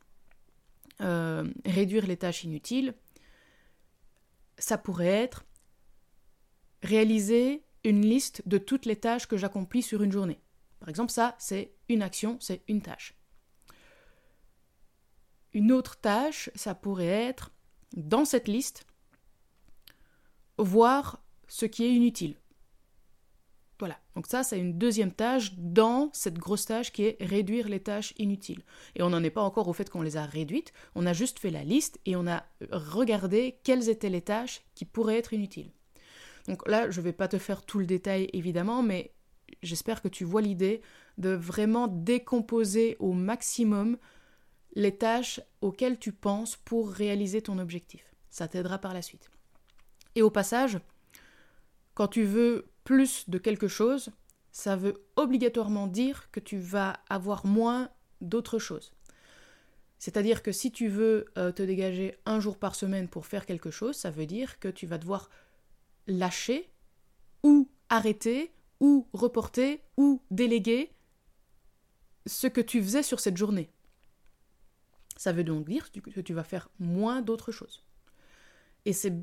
euh, 1.02 1.46
réduire 1.66 2.08
les 2.08 2.18
tâches 2.18 2.44
inutiles. 2.44 2.94
Ça 4.58 4.78
pourrait 4.78 5.08
être 5.08 5.46
réaliser 6.84 7.64
une 7.84 8.06
liste 8.06 8.48
de 8.48 8.58
toutes 8.58 8.86
les 8.86 8.96
tâches 8.96 9.28
que 9.28 9.38
j'accomplis 9.38 9.82
sur 9.82 10.04
une 10.04 10.12
journée. 10.12 10.40
Par 10.80 10.90
exemple, 10.90 11.12
ça, 11.12 11.36
c'est 11.40 11.74
une 11.90 12.02
action, 12.02 12.38
c'est 12.40 12.64
une 12.68 12.82
tâche. 12.82 13.16
Une 15.54 15.72
autre 15.72 16.00
tâche, 16.00 16.50
ça 16.56 16.76
pourrait 16.76 17.08
être, 17.08 17.52
dans 17.96 18.26
cette 18.26 18.48
liste, 18.48 18.86
voir 20.58 21.24
ce 21.48 21.66
qui 21.66 21.84
est 21.84 21.94
inutile. 21.94 22.41
Voilà, 23.82 23.98
donc 24.14 24.28
ça 24.28 24.44
c'est 24.44 24.60
une 24.60 24.78
deuxième 24.78 25.12
tâche 25.12 25.54
dans 25.58 26.12
cette 26.14 26.38
grosse 26.38 26.68
tâche 26.68 26.92
qui 26.92 27.04
est 27.04 27.18
réduire 27.20 27.68
les 27.68 27.80
tâches 27.80 28.14
inutiles. 28.20 28.62
Et 28.96 29.02
on 29.02 29.10
n'en 29.10 29.24
est 29.24 29.32
pas 29.32 29.42
encore 29.42 29.68
au 29.68 29.74
fait 29.74 29.90
qu'on 29.90 30.04
les 30.04 30.18
a 30.18 30.24
réduites, 30.24 30.72
on 30.94 31.08
a 31.08 31.14
juste 31.14 31.40
fait 31.40 31.50
la 31.50 31.64
liste 31.64 32.00
et 32.06 32.16
on 32.16 32.28
a 32.28 32.46
regardé 32.72 33.58
quelles 33.64 33.90
étaient 33.90 34.12
les 34.12 34.22
tâches 34.22 34.62
qui 34.76 34.86
pourraient 34.86 35.18
être 35.18 35.34
inutiles. 35.34 35.72
Donc 36.48 36.68
là, 36.70 36.92
je 36.92 37.00
ne 37.00 37.06
vais 37.06 37.12
pas 37.12 37.28
te 37.28 37.40
faire 37.40 37.64
tout 37.66 37.80
le 37.80 37.88
détail 37.88 38.30
évidemment, 38.34 38.84
mais 38.84 39.16
j'espère 39.64 40.04
que 40.04 40.10
tu 40.10 40.26
vois 40.26 40.44
l'idée 40.44 40.84
de 41.18 41.32
vraiment 41.32 41.88
décomposer 41.88 42.98
au 43.00 43.14
maximum 43.14 43.98
les 44.74 44.96
tâches 44.96 45.42
auxquelles 45.62 45.98
tu 45.98 46.12
penses 46.12 46.56
pour 46.56 46.92
réaliser 46.92 47.42
ton 47.42 47.58
objectif. 47.58 48.14
Ça 48.30 48.48
t'aidera 48.48 48.78
par 48.78 48.94
la 48.94 49.02
suite. 49.02 49.32
Et 50.14 50.22
au 50.22 50.30
passage, 50.30 50.78
quand 51.96 52.10
tu 52.10 52.26
veux 52.26 52.71
plus 52.84 53.30
de 53.30 53.38
quelque 53.38 53.68
chose, 53.68 54.12
ça 54.52 54.76
veut 54.76 55.06
obligatoirement 55.16 55.88
dire 55.88 56.30
que 56.32 56.40
tu 56.40 56.58
vas 56.58 57.00
avoir 57.10 57.46
moins 57.46 57.90
d'autres 58.22 58.60
choses. 58.60 58.94
C'est-à-dire 59.98 60.42
que 60.42 60.52
si 60.52 60.72
tu 60.72 60.88
veux 60.88 61.26
euh, 61.38 61.52
te 61.52 61.62
dégager 61.62 62.18
un 62.26 62.40
jour 62.40 62.58
par 62.58 62.76
semaine 62.76 63.08
pour 63.08 63.28
faire 63.28 63.46
quelque 63.46 63.70
chose, 63.70 63.96
ça 63.96 64.10
veut 64.10 64.26
dire 64.26 64.60
que 64.60 64.68
tu 64.68 64.88
vas 64.88 64.98
devoir 64.98 65.30
lâcher 66.08 66.72
ou 67.44 67.70
arrêter 67.90 68.52
ou 68.80 69.08
reporter 69.14 69.82
ou 69.98 70.22
déléguer 70.32 70.92
ce 72.26 72.48
que 72.48 72.62
tu 72.62 72.82
faisais 72.82 73.04
sur 73.04 73.20
cette 73.20 73.38
journée. 73.38 73.70
Ça 75.18 75.34
veut 75.34 75.44
donc 75.44 75.66
dire 75.66 75.92
que 75.92 76.22
tu 76.22 76.34
vas 76.34 76.44
faire 76.44 76.70
moins 76.80 77.22
d'autres 77.22 77.52
choses. 77.52 77.84
Et 78.86 78.94
c'est 78.94 79.14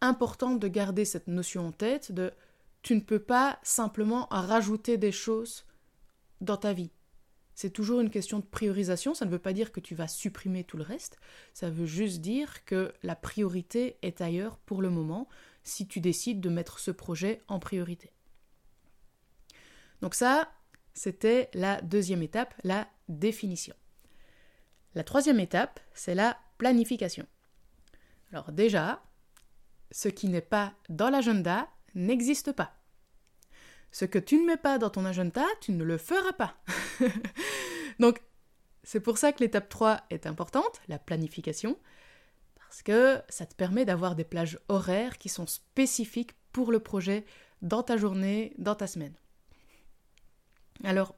important 0.00 0.56
de 0.56 0.66
garder 0.66 1.04
cette 1.04 1.28
notion 1.28 1.68
en 1.68 1.72
tête 1.72 2.10
de 2.10 2.32
tu 2.86 2.94
ne 2.94 3.00
peux 3.00 3.18
pas 3.18 3.58
simplement 3.64 4.28
rajouter 4.30 4.96
des 4.96 5.10
choses 5.10 5.64
dans 6.40 6.56
ta 6.56 6.72
vie. 6.72 6.92
C'est 7.56 7.72
toujours 7.72 8.00
une 8.00 8.10
question 8.10 8.38
de 8.38 8.44
priorisation, 8.44 9.12
ça 9.12 9.24
ne 9.24 9.30
veut 9.32 9.40
pas 9.40 9.52
dire 9.52 9.72
que 9.72 9.80
tu 9.80 9.96
vas 9.96 10.06
supprimer 10.06 10.62
tout 10.62 10.76
le 10.76 10.84
reste, 10.84 11.18
ça 11.52 11.68
veut 11.68 11.86
juste 11.86 12.20
dire 12.20 12.64
que 12.64 12.94
la 13.02 13.16
priorité 13.16 13.96
est 14.02 14.20
ailleurs 14.20 14.58
pour 14.58 14.82
le 14.82 14.90
moment 14.90 15.28
si 15.64 15.88
tu 15.88 15.98
décides 15.98 16.40
de 16.40 16.48
mettre 16.48 16.78
ce 16.78 16.92
projet 16.92 17.42
en 17.48 17.58
priorité. 17.58 18.12
Donc 20.00 20.14
ça, 20.14 20.48
c'était 20.94 21.50
la 21.54 21.80
deuxième 21.80 22.22
étape, 22.22 22.54
la 22.62 22.86
définition. 23.08 23.74
La 24.94 25.02
troisième 25.02 25.40
étape, 25.40 25.80
c'est 25.92 26.14
la 26.14 26.38
planification. 26.56 27.26
Alors 28.30 28.52
déjà, 28.52 29.02
ce 29.90 30.08
qui 30.08 30.28
n'est 30.28 30.40
pas 30.40 30.72
dans 30.88 31.10
l'agenda 31.10 31.68
n'existe 31.96 32.52
pas. 32.52 32.75
Ce 33.96 34.04
que 34.04 34.18
tu 34.18 34.36
ne 34.36 34.44
mets 34.44 34.58
pas 34.58 34.76
dans 34.76 34.90
ton 34.90 35.06
agenda, 35.06 35.42
tu 35.62 35.72
ne 35.72 35.82
le 35.82 35.96
feras 35.96 36.34
pas. 36.34 36.54
Donc, 37.98 38.20
c'est 38.82 39.00
pour 39.00 39.16
ça 39.16 39.32
que 39.32 39.42
l'étape 39.42 39.70
3 39.70 40.02
est 40.10 40.26
importante, 40.26 40.82
la 40.86 40.98
planification, 40.98 41.78
parce 42.58 42.82
que 42.82 43.22
ça 43.30 43.46
te 43.46 43.54
permet 43.54 43.86
d'avoir 43.86 44.14
des 44.14 44.24
plages 44.24 44.58
horaires 44.68 45.16
qui 45.16 45.30
sont 45.30 45.46
spécifiques 45.46 46.32
pour 46.52 46.72
le 46.72 46.80
projet 46.80 47.24
dans 47.62 47.82
ta 47.82 47.96
journée, 47.96 48.52
dans 48.58 48.74
ta 48.74 48.86
semaine. 48.86 49.14
Alors, 50.84 51.14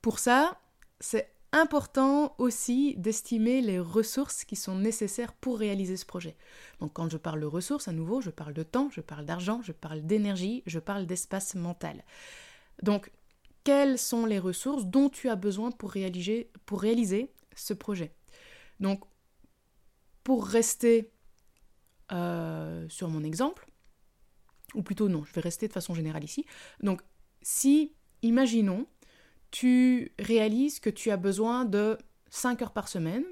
pour 0.00 0.20
ça, 0.20 0.60
c'est 1.00 1.28
important 1.52 2.34
aussi 2.38 2.94
d'estimer 2.96 3.60
les 3.60 3.80
ressources 3.80 4.44
qui 4.44 4.56
sont 4.56 4.76
nécessaires 4.76 5.32
pour 5.32 5.58
réaliser 5.58 5.96
ce 5.96 6.04
projet. 6.04 6.36
Donc 6.80 6.92
quand 6.92 7.08
je 7.08 7.16
parle 7.16 7.40
de 7.40 7.46
ressources, 7.46 7.88
à 7.88 7.92
nouveau, 7.92 8.20
je 8.20 8.30
parle 8.30 8.52
de 8.52 8.62
temps, 8.62 8.90
je 8.90 9.00
parle 9.00 9.24
d'argent, 9.24 9.60
je 9.62 9.72
parle 9.72 10.02
d'énergie, 10.02 10.62
je 10.66 10.78
parle 10.78 11.06
d'espace 11.06 11.54
mental. 11.54 12.04
Donc, 12.82 13.10
quelles 13.64 13.98
sont 13.98 14.24
les 14.24 14.38
ressources 14.38 14.86
dont 14.86 15.08
tu 15.08 15.28
as 15.28 15.36
besoin 15.36 15.70
pour 15.70 15.90
réaliser, 15.90 17.32
ce 17.54 17.74
projet? 17.74 18.14
Donc, 18.80 19.04
pour 20.24 20.46
rester 20.46 21.12
euh, 22.12 22.88
sur 22.88 23.08
mon 23.08 23.22
exemple, 23.24 23.68
ou 24.74 24.82
plutôt 24.82 25.08
non, 25.08 25.24
je 25.24 25.32
vais 25.32 25.40
rester 25.40 25.68
de 25.68 25.72
façon 25.72 25.94
générale 25.94 26.24
ici. 26.24 26.44
Donc, 26.82 27.02
si, 27.42 27.94
imaginons, 28.22 28.86
tu 29.50 30.12
réalises 30.18 30.80
que 30.80 30.90
tu 30.90 31.10
as 31.10 31.16
besoin 31.16 31.64
de 31.64 31.98
5 32.30 32.62
heures 32.62 32.72
par 32.72 32.88
semaine, 32.88 33.24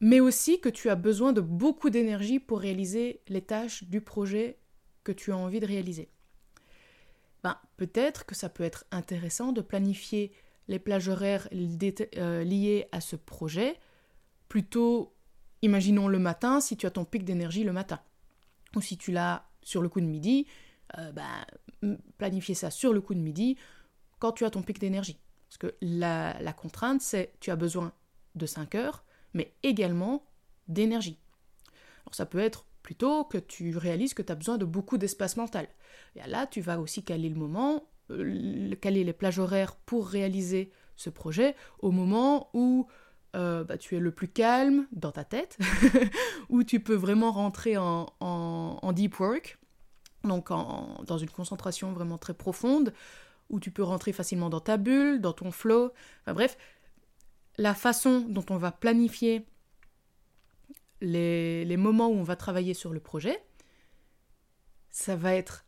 mais 0.00 0.20
aussi 0.20 0.60
que 0.60 0.68
tu 0.68 0.88
as 0.90 0.94
besoin 0.94 1.32
de 1.32 1.40
beaucoup 1.40 1.90
d'énergie 1.90 2.38
pour 2.38 2.60
réaliser 2.60 3.20
les 3.28 3.42
tâches 3.42 3.84
du 3.84 4.00
projet 4.00 4.58
que 5.04 5.12
tu 5.12 5.32
as 5.32 5.36
envie 5.36 5.60
de 5.60 5.66
réaliser. 5.66 6.08
Ben, 7.42 7.56
peut-être 7.76 8.26
que 8.26 8.34
ça 8.34 8.48
peut 8.48 8.64
être 8.64 8.84
intéressant 8.90 9.52
de 9.52 9.60
planifier 9.60 10.32
les 10.68 10.78
plages 10.78 11.08
horaires 11.08 11.48
euh, 11.52 12.44
liées 12.44 12.86
à 12.92 13.00
ce 13.00 13.16
projet, 13.16 13.76
plutôt, 14.48 15.14
imaginons 15.62 16.08
le 16.08 16.18
matin, 16.18 16.60
si 16.60 16.76
tu 16.76 16.86
as 16.86 16.90
ton 16.90 17.04
pic 17.04 17.24
d'énergie 17.24 17.64
le 17.64 17.72
matin. 17.72 18.00
Ou 18.76 18.80
si 18.80 18.98
tu 18.98 19.12
l'as 19.12 19.46
sur 19.62 19.82
le 19.82 19.88
coup 19.88 20.00
de 20.00 20.06
midi, 20.06 20.46
euh, 20.98 21.12
ben, 21.12 21.96
planifier 22.18 22.54
ça 22.54 22.70
sur 22.70 22.92
le 22.92 23.00
coup 23.00 23.14
de 23.14 23.20
midi 23.20 23.56
quand 24.18 24.32
tu 24.32 24.44
as 24.44 24.50
ton 24.50 24.62
pic 24.62 24.78
d'énergie. 24.78 25.18
Parce 25.48 25.58
que 25.58 25.74
la, 25.80 26.52
contrainte, 26.52 27.00
c'est 27.00 27.32
tu 27.40 27.50
as 27.50 27.56
besoin 27.56 27.92
de 28.34 28.46
5 28.46 28.74
heures, 28.74 29.04
mais 29.34 29.54
également 29.62 30.24
d'énergie. 30.68 31.18
Alors 32.02 32.14
ça 32.14 32.26
peut 32.26 32.38
être 32.38 32.66
plutôt 32.82 33.24
que 33.24 33.38
tu 33.38 33.76
réalises 33.76 34.14
que 34.14 34.22
tu 34.22 34.32
as 34.32 34.34
besoin 34.34 34.58
de 34.58 34.64
beaucoup 34.64 34.98
d'espace 34.98 35.36
mental. 35.36 35.68
Et 36.16 36.26
là, 36.28 36.46
tu 36.46 36.60
vas 36.60 36.80
aussi 36.80 37.02
caler 37.02 37.28
le 37.28 37.34
moment, 37.34 37.84
euh, 38.10 38.74
caler 38.80 39.04
les 39.04 39.12
plages 39.12 39.38
horaires 39.38 39.76
pour 39.76 40.08
réaliser 40.08 40.72
ce 40.96 41.10
projet 41.10 41.54
au 41.80 41.90
moment 41.90 42.50
où 42.54 42.86
euh, 43.36 43.62
bah, 43.62 43.76
tu 43.78 43.96
es 43.96 44.00
le 44.00 44.10
plus 44.10 44.28
calme 44.28 44.86
dans 44.92 45.12
ta 45.12 45.24
tête, 45.24 45.58
où 46.48 46.64
tu 46.64 46.80
peux 46.80 46.94
vraiment 46.94 47.30
rentrer 47.30 47.76
en, 47.76 48.06
en, 48.20 48.92
deep 48.92 49.20
work, 49.20 49.58
donc 50.24 50.50
en, 50.50 51.02
dans 51.06 51.18
une 51.18 51.30
concentration 51.30 51.92
vraiment 51.92 52.16
très 52.16 52.32
profonde, 52.34 52.92
où 53.50 53.60
tu 53.60 53.70
peux 53.70 53.82
rentrer 53.82 54.12
facilement 54.12 54.50
dans 54.50 54.60
ta 54.60 54.76
bulle, 54.76 55.20
dans 55.20 55.32
ton 55.32 55.50
flow. 55.50 55.92
Bref, 56.26 56.56
la 57.56 57.74
façon 57.74 58.20
dont 58.20 58.44
on 58.50 58.56
va 58.56 58.72
planifier 58.72 59.46
les, 61.00 61.76
moments 61.76 62.08
où 62.08 62.14
on 62.14 62.22
va 62.22 62.36
travailler 62.36 62.74
sur 62.74 62.92
le 62.92 63.00
projet, 63.00 63.42
ça 64.90 65.16
va 65.16 65.34
être 65.34 65.64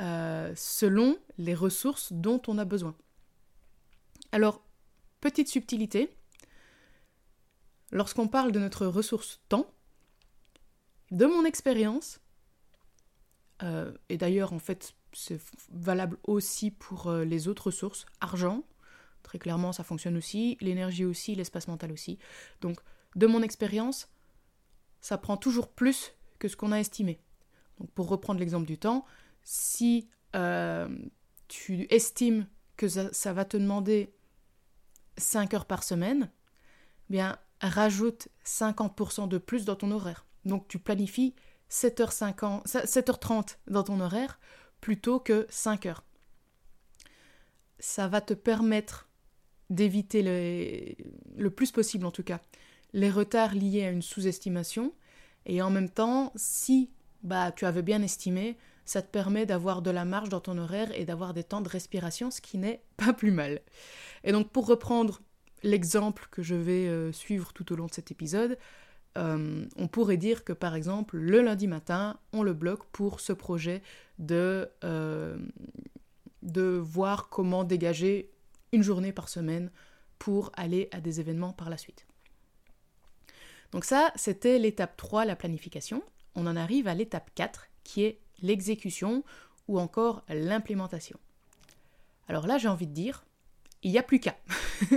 euh, 0.00 0.52
selon 0.56 1.18
les 1.38 1.54
ressources 1.54 2.12
dont 2.12 2.40
on 2.48 2.58
a 2.58 2.64
besoin. 2.64 2.94
Alors, 4.32 4.62
petite 5.20 5.48
subtilité, 5.48 6.10
lorsqu'on 7.90 8.28
parle 8.28 8.52
de 8.52 8.58
notre 8.58 8.86
ressource 8.86 9.40
temps, 9.48 9.70
de 11.10 11.26
mon 11.26 11.44
expérience, 11.44 12.20
euh, 13.62 13.92
et 14.08 14.18
d'ailleurs 14.18 14.52
en 14.52 14.58
fait 14.58 14.94
c'est 15.16 15.40
valable 15.72 16.18
aussi 16.24 16.70
pour 16.70 17.08
euh, 17.08 17.24
les 17.24 17.48
autres 17.48 17.70
sources. 17.70 18.04
Argent, 18.20 18.62
très 19.22 19.38
clairement, 19.38 19.72
ça 19.72 19.82
fonctionne 19.82 20.16
aussi. 20.16 20.58
L'énergie 20.60 21.06
aussi, 21.06 21.34
l'espace 21.34 21.68
mental 21.68 21.90
aussi. 21.90 22.18
Donc, 22.60 22.78
de 23.14 23.26
mon 23.26 23.42
expérience, 23.42 24.08
ça 25.00 25.16
prend 25.16 25.38
toujours 25.38 25.68
plus 25.68 26.12
que 26.38 26.48
ce 26.48 26.56
qu'on 26.56 26.70
a 26.70 26.78
estimé. 26.78 27.18
Donc, 27.80 27.90
pour 27.92 28.08
reprendre 28.08 28.40
l'exemple 28.40 28.66
du 28.66 28.76
temps, 28.76 29.06
si 29.42 30.08
euh, 30.34 30.86
tu 31.48 31.86
estimes 31.88 32.46
que 32.76 32.86
ça, 32.88 33.32
va 33.32 33.46
te 33.46 33.56
demander 33.56 34.12
5 35.16 35.54
heures 35.54 35.64
par 35.64 35.82
semaine, 35.82 36.30
eh 37.08 37.12
bien, 37.14 37.38
rajoute 37.62 38.28
50% 38.44 39.28
de 39.28 39.38
plus 39.38 39.64
dans 39.64 39.76
ton 39.76 39.90
horaire. 39.92 40.26
Donc, 40.44 40.68
tu 40.68 40.78
planifies 40.78 41.34
7h50, 41.70 42.66
7h30 42.66 43.56
dans 43.66 43.82
ton 43.82 44.00
horaire 44.00 44.38
plutôt 44.80 45.20
que 45.20 45.46
5 45.48 45.86
heures. 45.86 46.04
Ça 47.78 48.08
va 48.08 48.20
te 48.20 48.34
permettre 48.34 49.08
d'éviter 49.70 50.96
le 51.36 51.50
plus 51.50 51.72
possible 51.72 52.06
en 52.06 52.12
tout 52.12 52.22
cas 52.22 52.40
les 52.92 53.10
retards 53.10 53.54
liés 53.54 53.84
à 53.84 53.90
une 53.90 54.00
sous-estimation 54.00 54.92
et 55.44 55.60
en 55.60 55.70
même 55.70 55.90
temps 55.90 56.32
si 56.36 56.90
bah 57.24 57.50
tu 57.50 57.66
avais 57.66 57.82
bien 57.82 58.00
estimé 58.00 58.56
ça 58.86 59.02
te 59.02 59.08
permet 59.08 59.44
d'avoir 59.44 59.82
de 59.82 59.90
la 59.90 60.04
marge 60.04 60.28
dans 60.28 60.40
ton 60.40 60.56
horaire 60.56 60.90
et 60.94 61.04
d'avoir 61.04 61.34
des 61.34 61.42
temps 61.42 61.60
de 61.60 61.68
respiration, 61.68 62.30
ce 62.30 62.40
qui 62.40 62.56
n'est 62.56 62.82
pas 62.96 63.12
plus 63.12 63.32
mal. 63.32 63.60
Et 64.24 64.32
donc 64.32 64.50
pour 64.50 64.66
reprendre 64.66 65.20
l'exemple 65.62 66.28
que 66.30 66.42
je 66.42 66.54
vais 66.54 66.86
euh, 66.86 67.12
suivre 67.12 67.52
tout 67.52 67.72
au 67.72 67.76
long 67.76 67.86
de 67.86 67.92
cet 67.92 68.12
épisode, 68.12 68.56
euh, 69.16 69.64
on 69.76 69.88
pourrait 69.88 70.16
dire 70.16 70.44
que 70.44 70.52
par 70.52 70.74
exemple 70.74 71.16
le 71.16 71.42
lundi 71.42 71.66
matin, 71.66 72.18
on 72.32 72.42
le 72.42 72.52
bloque 72.52 72.84
pour 72.86 73.20
ce 73.20 73.32
projet 73.32 73.82
de, 74.18 74.70
euh, 74.84 75.36
de 76.42 76.62
voir 76.62 77.28
comment 77.28 77.64
dégager 77.64 78.30
une 78.72 78.82
journée 78.82 79.12
par 79.12 79.28
semaine 79.28 79.70
pour 80.18 80.50
aller 80.54 80.88
à 80.92 81.00
des 81.00 81.20
événements 81.20 81.52
par 81.52 81.70
la 81.70 81.76
suite. 81.76 82.06
Donc 83.72 83.84
ça, 83.84 84.12
c'était 84.14 84.58
l'étape 84.58 84.96
3, 84.96 85.24
la 85.24 85.36
planification. 85.36 86.02
On 86.34 86.46
en 86.46 86.56
arrive 86.56 86.88
à 86.88 86.94
l'étape 86.94 87.30
4, 87.34 87.68
qui 87.84 88.04
est 88.04 88.20
l'exécution 88.42 89.24
ou 89.68 89.80
encore 89.80 90.24
l'implémentation. 90.28 91.18
Alors 92.28 92.46
là, 92.46 92.58
j'ai 92.58 92.68
envie 92.68 92.86
de 92.86 92.92
dire, 92.92 93.24
il 93.82 93.90
n'y 93.92 93.98
a 93.98 94.02
plus 94.02 94.20
qu'à. 94.20 94.36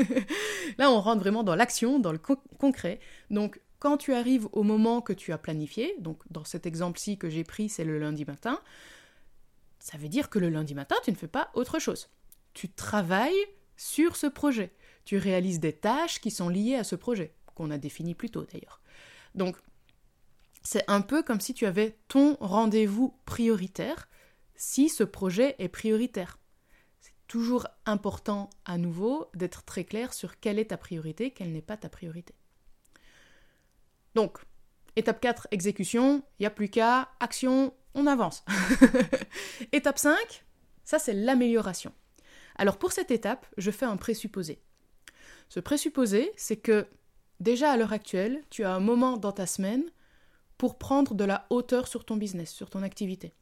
là, 0.77 0.91
on 0.91 0.99
rentre 0.99 1.19
vraiment 1.19 1.43
dans 1.43 1.55
l'action, 1.55 1.99
dans 1.99 2.11
le 2.11 2.19
concret. 2.19 2.99
Quand 3.79 3.98
tu 3.98 4.13
arrives 4.13 4.48
au 4.51 4.63
moment 4.63 5.01
que 5.01 5.13
tu 5.13 5.31
as 5.31 5.38
planifié, 5.38 5.95
donc 6.00 6.21
dans 6.29 6.43
cet 6.43 6.65
exemple-ci 6.65 7.17
que 7.17 7.29
j'ai 7.29 7.43
pris, 7.43 7.69
c'est 7.69 7.86
le 7.86 7.98
lundi 7.98 8.25
matin, 8.25 8.59
ça 9.79 9.98
veut 9.98 10.09
dire 10.09 10.29
que 10.29 10.39
le 10.39 10.50
lundi 10.50 10.75
matin, 10.75 10.95
tu 11.03 11.12
ne 11.12 11.15
fais 11.15 11.27
pas 11.27 11.50
autre 11.53 11.79
chose. 11.79 12.09
Tu 12.53 12.69
travailles 12.69 13.45
sur 13.77 14.17
ce 14.17 14.27
projet. 14.27 14.74
Tu 15.05 15.17
réalises 15.17 15.59
des 15.59 15.74
tâches 15.74 16.19
qui 16.19 16.31
sont 16.31 16.50
liées 16.50 16.75
à 16.75 16.83
ce 16.83 16.95
projet, 16.95 17.33
qu'on 17.55 17.71
a 17.71 17.77
défini 17.77 18.13
plus 18.13 18.29
tôt 18.29 18.45
d'ailleurs. 18.51 18.81
Donc, 19.33 19.55
c'est 20.62 20.83
un 20.89 21.01
peu 21.01 21.24
comme 21.24 21.39
si 21.39 21.53
tu 21.53 21.65
avais 21.65 21.98
ton 22.09 22.36
rendez-vous 22.41 23.15
prioritaire 23.25 24.09
si 24.55 24.89
ce 24.89 25.05
projet 25.05 25.55
est 25.57 25.69
prioritaire. 25.69 26.38
C'est 27.00 27.13
toujours 27.27 27.65
important 27.86 28.50
à 28.65 28.77
nouveau 28.77 29.29
d'être 29.33 29.63
très 29.63 29.86
clair 29.86 30.13
sur 30.13 30.39
quelle 30.41 30.59
est 30.59 30.65
ta 30.65 30.77
priorité, 30.77 31.31
quelle 31.31 31.53
n'est 31.53 31.62
pas 31.62 31.77
ta 31.77 31.88
priorité. 31.88 32.36
Donc, 34.15 34.39
étape 34.95 35.21
4, 35.21 35.47
exécution, 35.51 36.23
il 36.39 36.43
n'y 36.43 36.47
a 36.47 36.51
plus 36.51 36.69
qu'à, 36.69 37.09
action, 37.19 37.73
on 37.93 38.07
avance. 38.07 38.43
étape 39.71 39.97
5, 39.97 40.15
ça 40.83 40.99
c'est 40.99 41.13
l'amélioration. 41.13 41.93
Alors 42.55 42.77
pour 42.77 42.91
cette 42.91 43.11
étape, 43.11 43.45
je 43.57 43.71
fais 43.71 43.85
un 43.85 43.97
présupposé. 43.97 44.59
Ce 45.49 45.59
présupposé, 45.59 46.31
c'est 46.35 46.57
que 46.57 46.87
déjà 47.39 47.71
à 47.71 47.77
l'heure 47.77 47.93
actuelle, 47.93 48.43
tu 48.49 48.63
as 48.63 48.73
un 48.73 48.79
moment 48.79 49.17
dans 49.17 49.31
ta 49.31 49.45
semaine 49.45 49.83
pour 50.57 50.77
prendre 50.77 51.15
de 51.15 51.23
la 51.23 51.47
hauteur 51.49 51.87
sur 51.87 52.05
ton 52.05 52.17
business, 52.17 52.51
sur 52.51 52.69
ton 52.69 52.83
activité. 52.83 53.33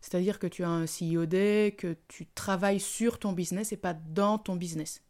C'est-à-dire 0.00 0.38
que 0.38 0.46
tu 0.46 0.64
as 0.64 0.68
un 0.68 0.86
CEO 0.86 1.26
que 1.26 1.96
tu 2.08 2.26
travailles 2.26 2.80
sur 2.80 3.18
ton 3.18 3.32
business 3.32 3.72
et 3.72 3.76
pas 3.76 3.94
dans 3.94 4.38
ton 4.38 4.56
business. 4.56 5.02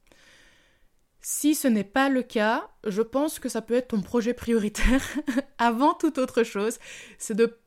Si 1.22 1.54
ce 1.54 1.68
n'est 1.68 1.84
pas 1.84 2.08
le 2.08 2.22
cas, 2.22 2.68
je 2.84 3.00
pense 3.00 3.38
que 3.38 3.48
ça 3.48 3.62
peut 3.62 3.74
être 3.74 3.88
ton 3.88 4.02
projet 4.02 4.34
prioritaire 4.34 5.02
avant 5.58 5.94
toute 5.94 6.18
autre 6.18 6.42
chose, 6.42 6.78
c'est 7.16 7.36
de 7.36 7.58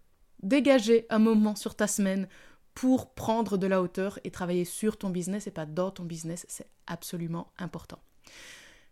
dégager 0.43 1.05
un 1.09 1.19
moment 1.19 1.55
sur 1.55 1.75
ta 1.75 1.87
semaine 1.87 2.27
pour 2.73 3.13
prendre 3.13 3.57
de 3.57 3.67
la 3.67 3.81
hauteur 3.81 4.19
et 4.25 4.31
travailler 4.31 4.65
sur 4.65 4.97
ton 4.97 5.09
business 5.09 5.47
et 5.47 5.51
pas 5.51 5.65
dans 5.65 5.89
ton 5.89 6.03
business, 6.03 6.45
c'est 6.49 6.67
absolument 6.85 7.53
important. 7.57 7.99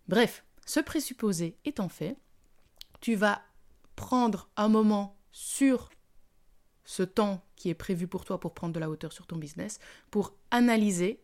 Bref, 0.08 0.46
ce 0.66 0.80
présupposé 0.80 1.58
étant 1.66 1.90
fait, 1.90 2.16
tu 3.02 3.16
vas 3.16 3.42
prendre 3.98 4.50
un 4.56 4.70
moment 4.70 5.18
sur 5.34 5.90
ce 6.86 7.04
temps 7.04 7.44
qui 7.58 7.70
est 7.70 7.76
prévu 7.76 8.08
pour 8.08 8.24
toi 8.24 8.40
pour 8.40 8.54
prendre 8.54 8.74
de 8.74 8.80
la 8.80 8.90
hauteur 8.90 9.12
sur 9.12 9.28
ton 9.28 9.36
business, 9.36 9.80
pour 10.10 10.34
analyser 10.52 11.22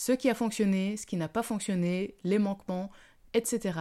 ce 0.00 0.12
qui 0.12 0.30
a 0.30 0.34
fonctionné, 0.34 0.96
ce 0.96 1.04
qui 1.04 1.18
n'a 1.18 1.28
pas 1.28 1.42
fonctionné, 1.42 2.14
les 2.24 2.38
manquements, 2.38 2.90
etc., 3.34 3.78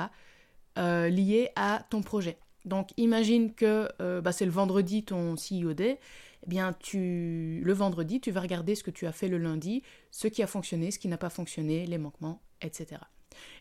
euh, 0.78 1.08
liés 1.08 1.50
à 1.56 1.86
ton 1.90 2.02
projet. 2.02 2.38
Donc 2.66 2.90
imagine 2.98 3.54
que 3.54 3.88
euh, 4.02 4.20
bah, 4.20 4.34
c'est 4.34 4.44
le 4.44 4.52
vendredi 4.52 5.06
ton 5.06 5.36
CEO 5.36 5.72
Day, 5.72 5.98
eh 6.44 6.50
bien 6.50 6.74
tu, 6.74 7.62
le 7.64 7.72
vendredi 7.72 8.20
tu 8.20 8.32
vas 8.32 8.42
regarder 8.42 8.76
ce 8.76 8.84
que 8.84 8.92
tu 8.92 9.08
as 9.08 9.14
fait 9.14 9.30
le 9.30 9.38
lundi, 9.38 9.82
ce 10.12 10.28
qui 10.28 10.44
a 10.44 10.48
fonctionné, 10.48 10.92
ce 10.92 11.00
qui 11.00 11.08
n'a 11.08 11.18
pas 11.18 11.30
fonctionné, 11.30 11.86
les 11.86 11.98
manquements, 11.98 12.42
etc. 12.62 13.00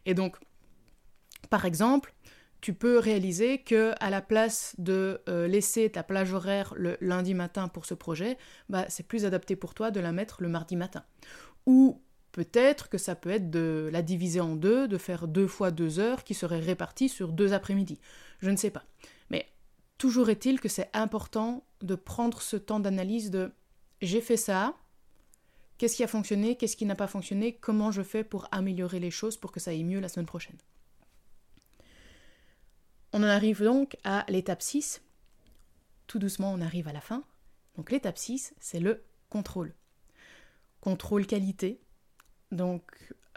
Et 0.04 0.14
donc, 0.14 0.36
par 1.50 1.64
exemple, 1.64 2.12
tu 2.60 2.74
peux 2.74 2.98
réaliser 2.98 3.58
que 3.58 3.92
à 4.00 4.10
la 4.10 4.20
place 4.20 4.74
de 4.78 5.22
euh, 5.28 5.46
laisser 5.46 5.90
ta 5.90 6.02
plage 6.02 6.32
horaire 6.32 6.74
le 6.76 6.96
lundi 7.00 7.34
matin 7.34 7.68
pour 7.68 7.86
ce 7.86 7.94
projet, 7.94 8.36
bah, 8.68 8.84
c'est 8.88 9.06
plus 9.06 9.24
adapté 9.24 9.54
pour 9.54 9.74
toi 9.74 9.92
de 9.92 10.00
la 10.00 10.10
mettre 10.10 10.42
le 10.42 10.48
mardi 10.48 10.74
matin. 10.74 11.04
Ou 11.64 12.02
Peut-être 12.32 12.88
que 12.88 12.98
ça 12.98 13.14
peut 13.14 13.30
être 13.30 13.50
de 13.50 13.88
la 13.92 14.02
diviser 14.02 14.40
en 14.40 14.54
deux, 14.54 14.86
de 14.86 14.98
faire 14.98 15.28
deux 15.28 15.46
fois 15.46 15.70
deux 15.70 15.98
heures 15.98 16.24
qui 16.24 16.34
seraient 16.34 16.60
réparties 16.60 17.08
sur 17.08 17.32
deux 17.32 17.52
après-midi. 17.52 17.98
Je 18.40 18.50
ne 18.50 18.56
sais 18.56 18.70
pas. 18.70 18.84
Mais 19.30 19.46
toujours 19.96 20.28
est-il 20.30 20.60
que 20.60 20.68
c'est 20.68 20.90
important 20.92 21.64
de 21.82 21.94
prendre 21.94 22.42
ce 22.42 22.56
temps 22.56 22.80
d'analyse 22.80 23.30
de 23.30 23.50
j'ai 24.00 24.20
fait 24.20 24.36
ça, 24.36 24.76
qu'est-ce 25.76 25.96
qui 25.96 26.04
a 26.04 26.08
fonctionné, 26.08 26.56
qu'est-ce 26.56 26.76
qui 26.76 26.86
n'a 26.86 26.94
pas 26.94 27.06
fonctionné, 27.06 27.54
comment 27.54 27.90
je 27.90 28.02
fais 28.02 28.24
pour 28.24 28.46
améliorer 28.52 29.00
les 29.00 29.10
choses 29.10 29.36
pour 29.36 29.50
que 29.50 29.60
ça 29.60 29.70
aille 29.70 29.84
mieux 29.84 30.00
la 30.00 30.08
semaine 30.08 30.26
prochaine. 30.26 30.56
On 33.12 33.22
en 33.22 33.26
arrive 33.26 33.62
donc 33.62 33.96
à 34.04 34.24
l'étape 34.28 34.62
6. 34.62 35.02
Tout 36.06 36.18
doucement, 36.18 36.52
on 36.52 36.60
arrive 36.60 36.88
à 36.88 36.92
la 36.92 37.00
fin. 37.00 37.24
Donc 37.76 37.90
l'étape 37.90 38.18
6, 38.18 38.54
c'est 38.60 38.80
le 38.80 39.02
contrôle. 39.30 39.74
Contrôle 40.80 41.26
qualité, 41.26 41.80
donc, 42.50 42.82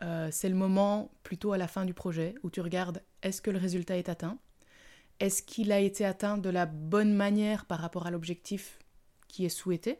euh, 0.01 0.29
c'est 0.31 0.49
le 0.49 0.55
moment 0.55 1.11
plutôt 1.23 1.53
à 1.53 1.57
la 1.57 1.67
fin 1.67 1.85
du 1.85 1.93
projet 1.93 2.35
où 2.43 2.49
tu 2.49 2.61
regardes 2.61 3.01
est-ce 3.21 3.41
que 3.41 3.51
le 3.51 3.57
résultat 3.57 3.97
est 3.97 4.09
atteint? 4.09 4.37
Est-ce 5.19 5.43
qu'il 5.43 5.71
a 5.71 5.79
été 5.79 6.05
atteint 6.05 6.37
de 6.37 6.49
la 6.49 6.65
bonne 6.65 7.13
manière 7.13 7.65
par 7.65 7.79
rapport 7.79 8.07
à 8.07 8.11
l'objectif 8.11 8.79
qui 9.27 9.45
est 9.45 9.49
souhaité? 9.49 9.99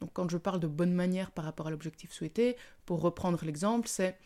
Donc, 0.00 0.10
quand 0.12 0.28
je 0.28 0.36
parle 0.36 0.60
de 0.60 0.66
bonne 0.66 0.92
manière 0.92 1.30
par 1.30 1.44
rapport 1.44 1.68
à 1.68 1.70
l'objectif 1.70 2.12
souhaité, 2.12 2.56
pour 2.84 3.00
reprendre 3.00 3.44
l'exemple, 3.44 3.88
c'est 3.88 4.18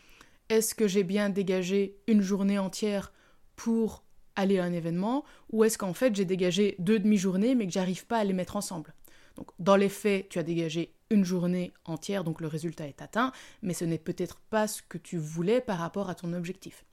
est-ce 0.49 0.75
que 0.75 0.87
j'ai 0.87 1.03
bien 1.03 1.29
dégagé 1.29 1.97
une 2.07 2.21
journée 2.21 2.57
entière 2.57 3.13
pour 3.55 4.03
aller 4.35 4.59
à 4.59 4.63
un 4.63 4.73
événement? 4.73 5.23
Ou 5.51 5.63
est-ce 5.63 5.77
qu'en 5.77 5.93
fait 5.93 6.15
j'ai 6.15 6.25
dégagé 6.25 6.75
deux 6.79 6.99
demi-journées 6.99 7.55
mais 7.55 7.67
que 7.67 7.73
j'arrive 7.73 8.05
pas 8.05 8.17
à 8.17 8.23
les 8.23 8.33
mettre 8.33 8.55
ensemble? 8.55 8.93
Donc, 9.35 9.51
dans 9.59 9.75
les 9.75 9.89
faits, 9.89 10.27
tu 10.29 10.39
as 10.39 10.43
dégagé 10.43 10.93
une 11.11 11.23
journée 11.25 11.73
entière, 11.85 12.23
donc 12.23 12.41
le 12.41 12.47
résultat 12.47 12.87
est 12.87 13.01
atteint, 13.01 13.31
mais 13.61 13.75
ce 13.75 13.85
n'est 13.85 13.99
peut-être 13.99 14.39
pas 14.49 14.67
ce 14.67 14.81
que 14.81 14.97
tu 14.97 15.17
voulais 15.17 15.61
par 15.61 15.77
rapport 15.77 16.09
à 16.09 16.15
ton 16.15 16.33
objectif. 16.33 16.85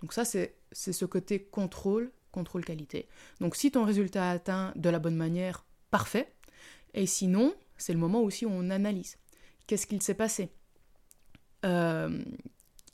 Donc 0.00 0.12
ça, 0.12 0.24
c'est 0.24 0.56
ce 0.72 1.04
côté 1.04 1.42
contrôle, 1.44 2.10
contrôle 2.32 2.64
qualité. 2.64 3.08
Donc 3.40 3.54
si 3.54 3.70
ton 3.70 3.84
résultat 3.84 4.32
est 4.32 4.36
atteint 4.36 4.72
de 4.74 4.90
la 4.90 4.98
bonne 4.98 5.16
manière, 5.16 5.64
parfait. 5.90 6.32
Et 6.94 7.06
sinon, 7.06 7.54
c'est 7.76 7.92
le 7.92 7.98
moment 7.98 8.22
aussi 8.22 8.46
où 8.46 8.50
on 8.50 8.70
analyse. 8.70 9.18
Qu'est-ce 9.66 9.86
qu'il 9.86 10.02
s'est 10.02 10.14
passé? 10.14 10.50
Euh, 11.64 12.22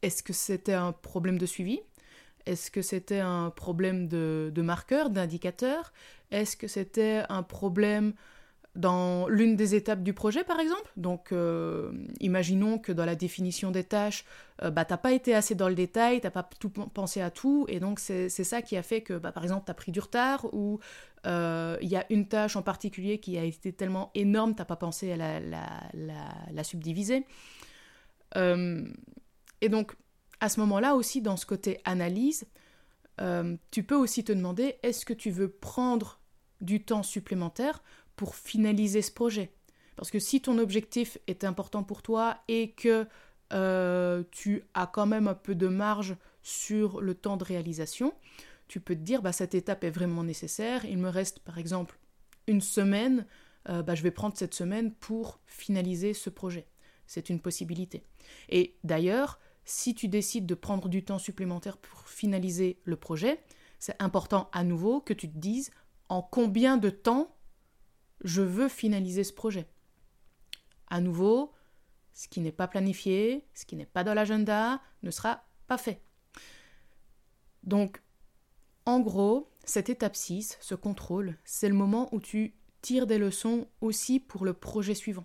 Est-ce 0.02 0.22
que 0.22 0.32
c'était 0.32 0.74
un 0.74 0.92
problème 0.92 1.38
de 1.38 1.46
suivi? 1.46 1.80
Est-ce 2.46 2.70
que 2.70 2.82
c'était 2.82 3.20
un 3.20 3.50
problème 3.50 4.08
de, 4.08 4.50
de 4.54 4.62
marqueur, 4.62 5.08
d'indicateur? 5.08 5.92
Est-ce 6.30 6.56
que 6.56 6.68
c'était 6.68 7.22
un 7.28 7.42
problème 7.42 8.14
dans 8.74 9.28
l'une 9.28 9.54
des 9.54 9.74
étapes 9.74 10.02
du 10.02 10.12
projet, 10.14 10.42
par 10.42 10.58
exemple. 10.58 10.90
Donc, 10.96 11.30
euh, 11.30 11.92
imaginons 12.20 12.78
que 12.78 12.90
dans 12.90 13.04
la 13.04 13.14
définition 13.14 13.70
des 13.70 13.84
tâches, 13.84 14.24
euh, 14.62 14.70
bah, 14.70 14.84
tu 14.84 14.92
n'as 14.92 14.98
pas 14.98 15.12
été 15.12 15.34
assez 15.34 15.54
dans 15.54 15.68
le 15.68 15.76
détail, 15.76 16.20
tu 16.20 16.26
n'as 16.26 16.32
pas 16.32 16.48
tout 16.58 16.70
pensé 16.70 17.20
à 17.20 17.30
tout, 17.30 17.66
et 17.68 17.78
donc 17.78 18.00
c'est 18.00 18.28
ça 18.28 18.62
qui 18.62 18.76
a 18.76 18.82
fait 18.82 19.02
que, 19.02 19.14
bah, 19.14 19.30
par 19.30 19.44
exemple, 19.44 19.64
tu 19.66 19.70
as 19.70 19.74
pris 19.74 19.92
du 19.92 20.00
retard, 20.00 20.52
ou 20.52 20.80
euh, 21.26 21.78
il 21.82 21.88
y 21.88 21.96
a 21.96 22.04
une 22.10 22.26
tâche 22.26 22.56
en 22.56 22.62
particulier 22.62 23.18
qui 23.18 23.38
a 23.38 23.44
été 23.44 23.72
tellement 23.72 24.10
énorme, 24.14 24.54
tu 24.54 24.60
n'as 24.60 24.66
pas 24.66 24.76
pensé 24.76 25.12
à 25.12 25.16
la, 25.16 25.40
la, 25.40 25.68
la 26.52 26.64
subdiviser. 26.64 27.26
et 28.36 29.68
donc, 29.68 29.94
à 30.40 30.48
ce 30.48 30.58
moment-là 30.60 30.96
aussi, 30.96 31.22
dans 31.22 31.36
ce 31.36 31.46
côté 31.46 31.80
analyse, 31.84 32.46
tu 33.70 33.84
peux 33.84 33.94
aussi 33.94 34.24
te 34.24 34.32
demander, 34.32 34.78
est-ce 34.82 35.06
que 35.06 35.12
tu 35.12 35.30
veux 35.30 35.48
prendre 35.48 36.18
du 36.60 36.82
temps 36.82 37.02
supplémentaire 37.02 37.82
pour 38.16 38.36
finaliser 38.36 39.02
ce 39.02 39.12
projet. 39.12 39.52
Parce 39.96 40.10
que 40.10 40.18
si 40.18 40.40
ton 40.40 40.58
objectif 40.58 41.18
est 41.26 41.44
important 41.44 41.84
pour 41.84 42.02
toi 42.02 42.38
et 42.48 42.72
que 42.72 43.06
euh, 43.52 44.24
tu 44.30 44.64
as 44.74 44.86
quand 44.86 45.06
même 45.06 45.28
un 45.28 45.34
peu 45.34 45.54
de 45.54 45.68
marge 45.68 46.16
sur 46.42 47.00
le 47.00 47.14
temps 47.14 47.36
de 47.36 47.44
réalisation, 47.44 48.12
tu 48.68 48.80
peux 48.80 48.94
te 48.94 49.00
dire 49.00 49.22
bah, 49.22 49.32
cette 49.32 49.54
étape 49.54 49.84
est 49.84 49.90
vraiment 49.90 50.24
nécessaire. 50.24 50.84
Il 50.84 50.98
me 50.98 51.08
reste 51.08 51.40
par 51.40 51.58
exemple 51.58 51.98
une 52.46 52.60
semaine, 52.60 53.26
euh, 53.68 53.82
bah, 53.82 53.94
je 53.94 54.02
vais 54.02 54.10
prendre 54.10 54.36
cette 54.36 54.54
semaine 54.54 54.92
pour 54.92 55.40
finaliser 55.46 56.14
ce 56.14 56.30
projet. 56.30 56.66
C'est 57.06 57.28
une 57.28 57.40
possibilité. 57.40 58.04
Et 58.48 58.76
d'ailleurs, 58.82 59.38
si 59.64 59.94
tu 59.94 60.08
décides 60.08 60.46
de 60.46 60.54
prendre 60.54 60.88
du 60.88 61.04
temps 61.04 61.18
supplémentaire 61.18 61.76
pour 61.76 62.08
finaliser 62.08 62.80
le 62.84 62.96
projet, 62.96 63.40
c'est 63.78 64.00
important 64.00 64.48
à 64.52 64.64
nouveau 64.64 65.00
que 65.00 65.12
tu 65.12 65.30
te 65.30 65.38
dises 65.38 65.70
en 66.08 66.22
combien 66.22 66.76
de 66.76 66.90
temps 66.90 67.33
je 68.24 68.42
veux 68.42 68.68
finaliser 68.68 69.22
ce 69.22 69.32
projet. 69.32 69.68
à 70.88 71.00
nouveau, 71.00 71.52
ce 72.12 72.28
qui 72.28 72.40
n'est 72.40 72.52
pas 72.52 72.68
planifié, 72.68 73.44
ce 73.54 73.64
qui 73.64 73.74
n'est 73.74 73.86
pas 73.86 74.04
dans 74.04 74.14
l'agenda, 74.14 74.80
ne 75.02 75.10
sera 75.10 75.44
pas 75.66 75.78
fait. 75.78 76.00
Donc, 77.64 78.02
en 78.86 79.00
gros, 79.00 79.50
cette 79.64 79.88
étape 79.88 80.14
6, 80.14 80.58
ce 80.60 80.74
contrôle, 80.74 81.36
c'est 81.44 81.68
le 81.68 81.74
moment 81.74 82.08
où 82.12 82.20
tu 82.20 82.54
tires 82.82 83.06
des 83.06 83.18
leçons 83.18 83.66
aussi 83.80 84.20
pour 84.20 84.44
le 84.44 84.52
projet 84.52 84.94
suivant. 84.94 85.24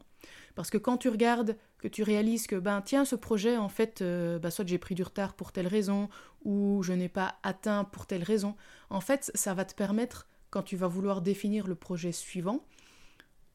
Parce 0.56 0.70
que 0.70 0.78
quand 0.78 0.98
tu 0.98 1.10
regardes, 1.10 1.58
que 1.78 1.88
tu 1.88 2.04
réalises 2.04 2.48
que, 2.48 2.56
ben 2.56 2.82
tiens, 2.82 3.06
ce 3.06 3.16
projet, 3.16 3.58
en 3.58 3.70
fait, 3.70 4.02
euh, 4.02 4.40
ben, 4.40 4.50
soit 4.50 4.68
j'ai 4.68 4.78
pris 4.78 4.96
du 4.96 5.04
retard 5.04 5.34
pour 5.34 5.52
telle 5.52 5.68
raison, 5.68 6.10
ou 6.44 6.82
je 6.84 6.94
n'ai 6.94 7.10
pas 7.10 7.38
atteint 7.44 7.84
pour 7.84 8.06
telle 8.06 8.24
raison, 8.24 8.56
en 8.90 9.02
fait, 9.02 9.32
ça 9.36 9.54
va 9.54 9.66
te 9.66 9.76
permettre, 9.76 10.28
quand 10.50 10.64
tu 10.64 10.76
vas 10.76 10.88
vouloir 10.88 11.22
définir 11.22 11.68
le 11.68 11.76
projet 11.76 12.12
suivant, 12.12 12.66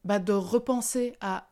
ben, 0.05 0.19
de 0.19 0.33
repenser 0.33 1.15
à, 1.19 1.49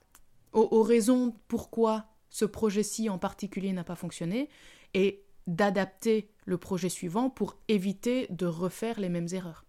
aux 0.54 0.84
raisons 0.84 1.36
pourquoi 1.48 2.06
ce 2.30 2.46
projet-ci 2.46 3.10
en 3.10 3.20
particulier 3.20 3.74
n'a 3.74 3.84
pas 3.84 3.96
fonctionné, 3.96 4.50
et 4.94 5.24
d'adapter 5.46 6.30
le 6.46 6.58
projet 6.58 6.90
suivant 6.90 7.30
pour 7.30 7.58
éviter 7.68 8.28
de 8.30 8.46
refaire 8.46 9.00
les 9.00 9.10
mêmes 9.10 9.28
erreurs. 9.32 9.66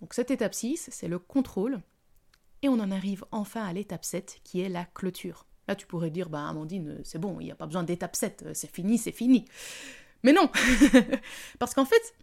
Donc 0.00 0.14
cette 0.14 0.30
étape 0.30 0.54
6, 0.54 0.88
c'est 0.92 1.08
le 1.08 1.18
contrôle. 1.18 1.80
Et 2.62 2.68
on 2.68 2.74
en 2.74 2.90
arrive 2.90 3.24
enfin 3.32 3.64
à 3.64 3.72
l'étape 3.72 4.04
7, 4.04 4.40
qui 4.44 4.60
est 4.60 4.68
la 4.68 4.84
clôture. 4.84 5.46
Là, 5.66 5.74
tu 5.74 5.86
pourrais 5.86 6.10
dire, 6.10 6.28
bah 6.28 6.46
Amandine, 6.46 7.00
c'est 7.04 7.18
bon, 7.18 7.40
il 7.40 7.44
n'y 7.44 7.50
a 7.50 7.54
pas 7.56 7.66
besoin 7.66 7.82
d'étape 7.82 8.14
7, 8.16 8.48
c'est 8.52 8.70
fini, 8.70 8.98
c'est 8.98 9.12
fini. 9.12 9.46
Mais 10.22 10.32
non 10.32 10.50
Parce 11.58 11.74
qu'en 11.74 11.84
fait, 11.84 12.14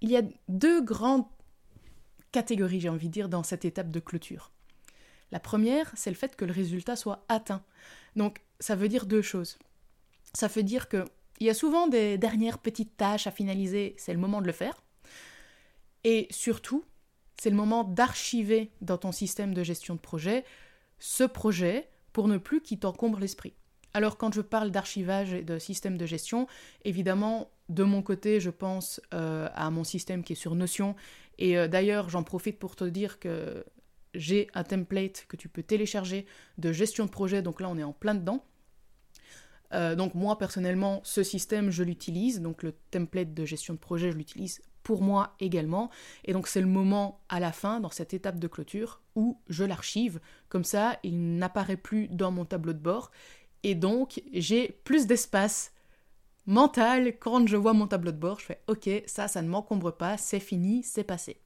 il 0.00 0.10
y 0.10 0.16
a 0.16 0.22
deux 0.48 0.80
grandes 0.82 1.24
catégories, 2.36 2.80
j'ai 2.80 2.90
envie 2.90 3.08
de 3.08 3.12
dire, 3.12 3.30
dans 3.30 3.42
cette 3.42 3.64
étape 3.64 3.90
de 3.90 3.98
clôture. 3.98 4.50
La 5.32 5.40
première, 5.40 5.90
c'est 5.96 6.10
le 6.10 6.16
fait 6.16 6.36
que 6.36 6.44
le 6.44 6.52
résultat 6.52 6.94
soit 6.94 7.24
atteint. 7.30 7.62
Donc, 8.14 8.42
ça 8.60 8.76
veut 8.76 8.90
dire 8.90 9.06
deux 9.06 9.22
choses. 9.22 9.58
Ça 10.34 10.46
veut 10.46 10.62
dire 10.62 10.90
que 10.90 11.06
il 11.40 11.46
y 11.46 11.50
a 11.50 11.54
souvent 11.54 11.86
des 11.86 12.18
dernières 12.18 12.58
petites 12.58 12.94
tâches 12.98 13.26
à 13.26 13.30
finaliser, 13.30 13.94
c'est 13.96 14.12
le 14.12 14.18
moment 14.18 14.42
de 14.42 14.46
le 14.46 14.52
faire. 14.52 14.82
Et 16.04 16.28
surtout, 16.30 16.84
c'est 17.40 17.50
le 17.50 17.56
moment 17.56 17.84
d'archiver 17.84 18.70
dans 18.82 18.98
ton 18.98 19.12
système 19.12 19.54
de 19.54 19.62
gestion 19.62 19.94
de 19.94 20.00
projet 20.00 20.44
ce 20.98 21.24
projet 21.24 21.88
pour 22.12 22.28
ne 22.28 22.36
plus 22.36 22.60
qu'il 22.60 22.78
t'encombre 22.78 23.18
l'esprit. 23.18 23.54
Alors 23.96 24.18
quand 24.18 24.34
je 24.34 24.42
parle 24.42 24.70
d'archivage 24.70 25.32
et 25.32 25.42
de 25.42 25.58
système 25.58 25.96
de 25.96 26.04
gestion, 26.04 26.48
évidemment, 26.84 27.48
de 27.70 27.82
mon 27.82 28.02
côté, 28.02 28.40
je 28.40 28.50
pense 28.50 29.00
euh, 29.14 29.48
à 29.54 29.70
mon 29.70 29.84
système 29.84 30.22
qui 30.22 30.34
est 30.34 30.36
sur 30.36 30.54
Notion. 30.54 30.94
Et 31.38 31.56
euh, 31.56 31.66
d'ailleurs, 31.66 32.10
j'en 32.10 32.22
profite 32.22 32.58
pour 32.58 32.76
te 32.76 32.84
dire 32.84 33.18
que 33.18 33.64
j'ai 34.12 34.48
un 34.52 34.64
template 34.64 35.24
que 35.28 35.36
tu 35.36 35.48
peux 35.48 35.62
télécharger 35.62 36.26
de 36.58 36.72
gestion 36.72 37.06
de 37.06 37.10
projet. 37.10 37.40
Donc 37.40 37.58
là, 37.58 37.70
on 37.70 37.78
est 37.78 37.84
en 37.84 37.94
plein 37.94 38.14
dedans. 38.14 38.44
Euh, 39.72 39.94
donc 39.94 40.14
moi 40.14 40.36
personnellement, 40.36 41.00
ce 41.02 41.22
système, 41.22 41.70
je 41.70 41.82
l'utilise, 41.82 42.42
donc 42.42 42.62
le 42.62 42.74
template 42.90 43.32
de 43.32 43.46
gestion 43.46 43.72
de 43.72 43.78
projet, 43.78 44.12
je 44.12 44.18
l'utilise 44.18 44.60
pour 44.82 45.00
moi 45.00 45.34
également. 45.40 45.88
Et 46.26 46.34
donc 46.34 46.48
c'est 46.48 46.60
le 46.60 46.66
moment 46.66 47.22
à 47.30 47.40
la 47.40 47.50
fin, 47.50 47.80
dans 47.80 47.90
cette 47.90 48.12
étape 48.12 48.38
de 48.38 48.46
clôture, 48.46 49.00
où 49.14 49.40
je 49.48 49.64
l'archive. 49.64 50.20
Comme 50.50 50.64
ça, 50.64 50.98
il 51.02 51.38
n'apparaît 51.38 51.78
plus 51.78 52.08
dans 52.08 52.30
mon 52.30 52.44
tableau 52.44 52.74
de 52.74 52.78
bord. 52.78 53.10
Et 53.66 53.74
donc 53.74 54.22
j'ai 54.32 54.78
plus 54.84 55.06
d'espace 55.06 55.72
mental 56.46 57.18
quand 57.18 57.46
je 57.46 57.56
vois 57.56 57.72
mon 57.72 57.86
tableau 57.86 58.12
de 58.12 58.18
bord. 58.18 58.38
Je 58.40 58.46
fais 58.46 58.60
OK, 58.68 58.88
ça, 59.06 59.28
ça 59.28 59.42
ne 59.42 59.48
m'encombre 59.48 59.90
pas, 59.90 60.16
c'est 60.16 60.40
fini, 60.40 60.82
c'est 60.82 61.04
passé. 61.04 61.40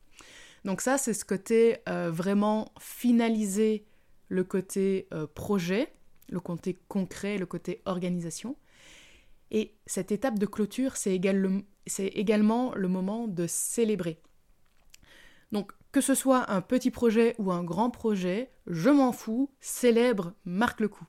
Donc 0.65 0.83
ça, 0.83 0.99
c'est 0.99 1.15
ce 1.15 1.25
côté 1.25 1.79
euh, 1.89 2.11
vraiment 2.11 2.73
finaliser 2.79 3.87
le 4.29 4.45
côté 4.45 5.09
euh, 5.13 5.27
projet 5.27 5.89
le 6.31 6.41
côté 6.41 6.81
concret, 6.89 7.39
le 7.39 7.47
côté 7.47 7.83
organisation. 7.85 8.57
Et 9.51 9.75
cette 9.87 10.13
étape 10.13 10.39
de 10.39 10.47
clôture, 10.47 10.97
c'est 10.97 11.15
également 11.15 12.75
le 12.75 12.89
moment 12.89 13.27
de 13.27 13.47
célébrer. 13.47 14.21
Donc, 15.53 15.73
que 15.93 16.01
ce 16.01 16.15
soit 16.15 16.51
un 16.53 16.61
petit 16.61 16.93
projet 16.93 17.35
ou 17.39 17.51
un 17.51 17.65
grand 17.65 17.91
projet, 17.91 18.53
je 18.69 18.91
m'en 18.91 19.13
fous, 19.13 19.51
célèbre, 19.61 20.35
marque 20.45 20.81
le 20.81 20.89
coup. 20.89 21.07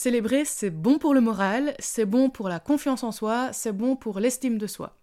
Célébrer, 0.00 0.44
c'est 0.44 0.70
bon 0.70 0.98
pour 0.98 1.12
le 1.12 1.20
moral, 1.20 1.74
c'est 1.80 2.04
bon 2.06 2.30
pour 2.30 2.48
la 2.48 2.60
confiance 2.60 3.02
en 3.02 3.10
soi, 3.10 3.52
c'est 3.52 3.72
bon 3.72 3.96
pour 3.96 4.20
l'estime 4.20 4.56
de 4.56 4.68
soi. 4.68 4.96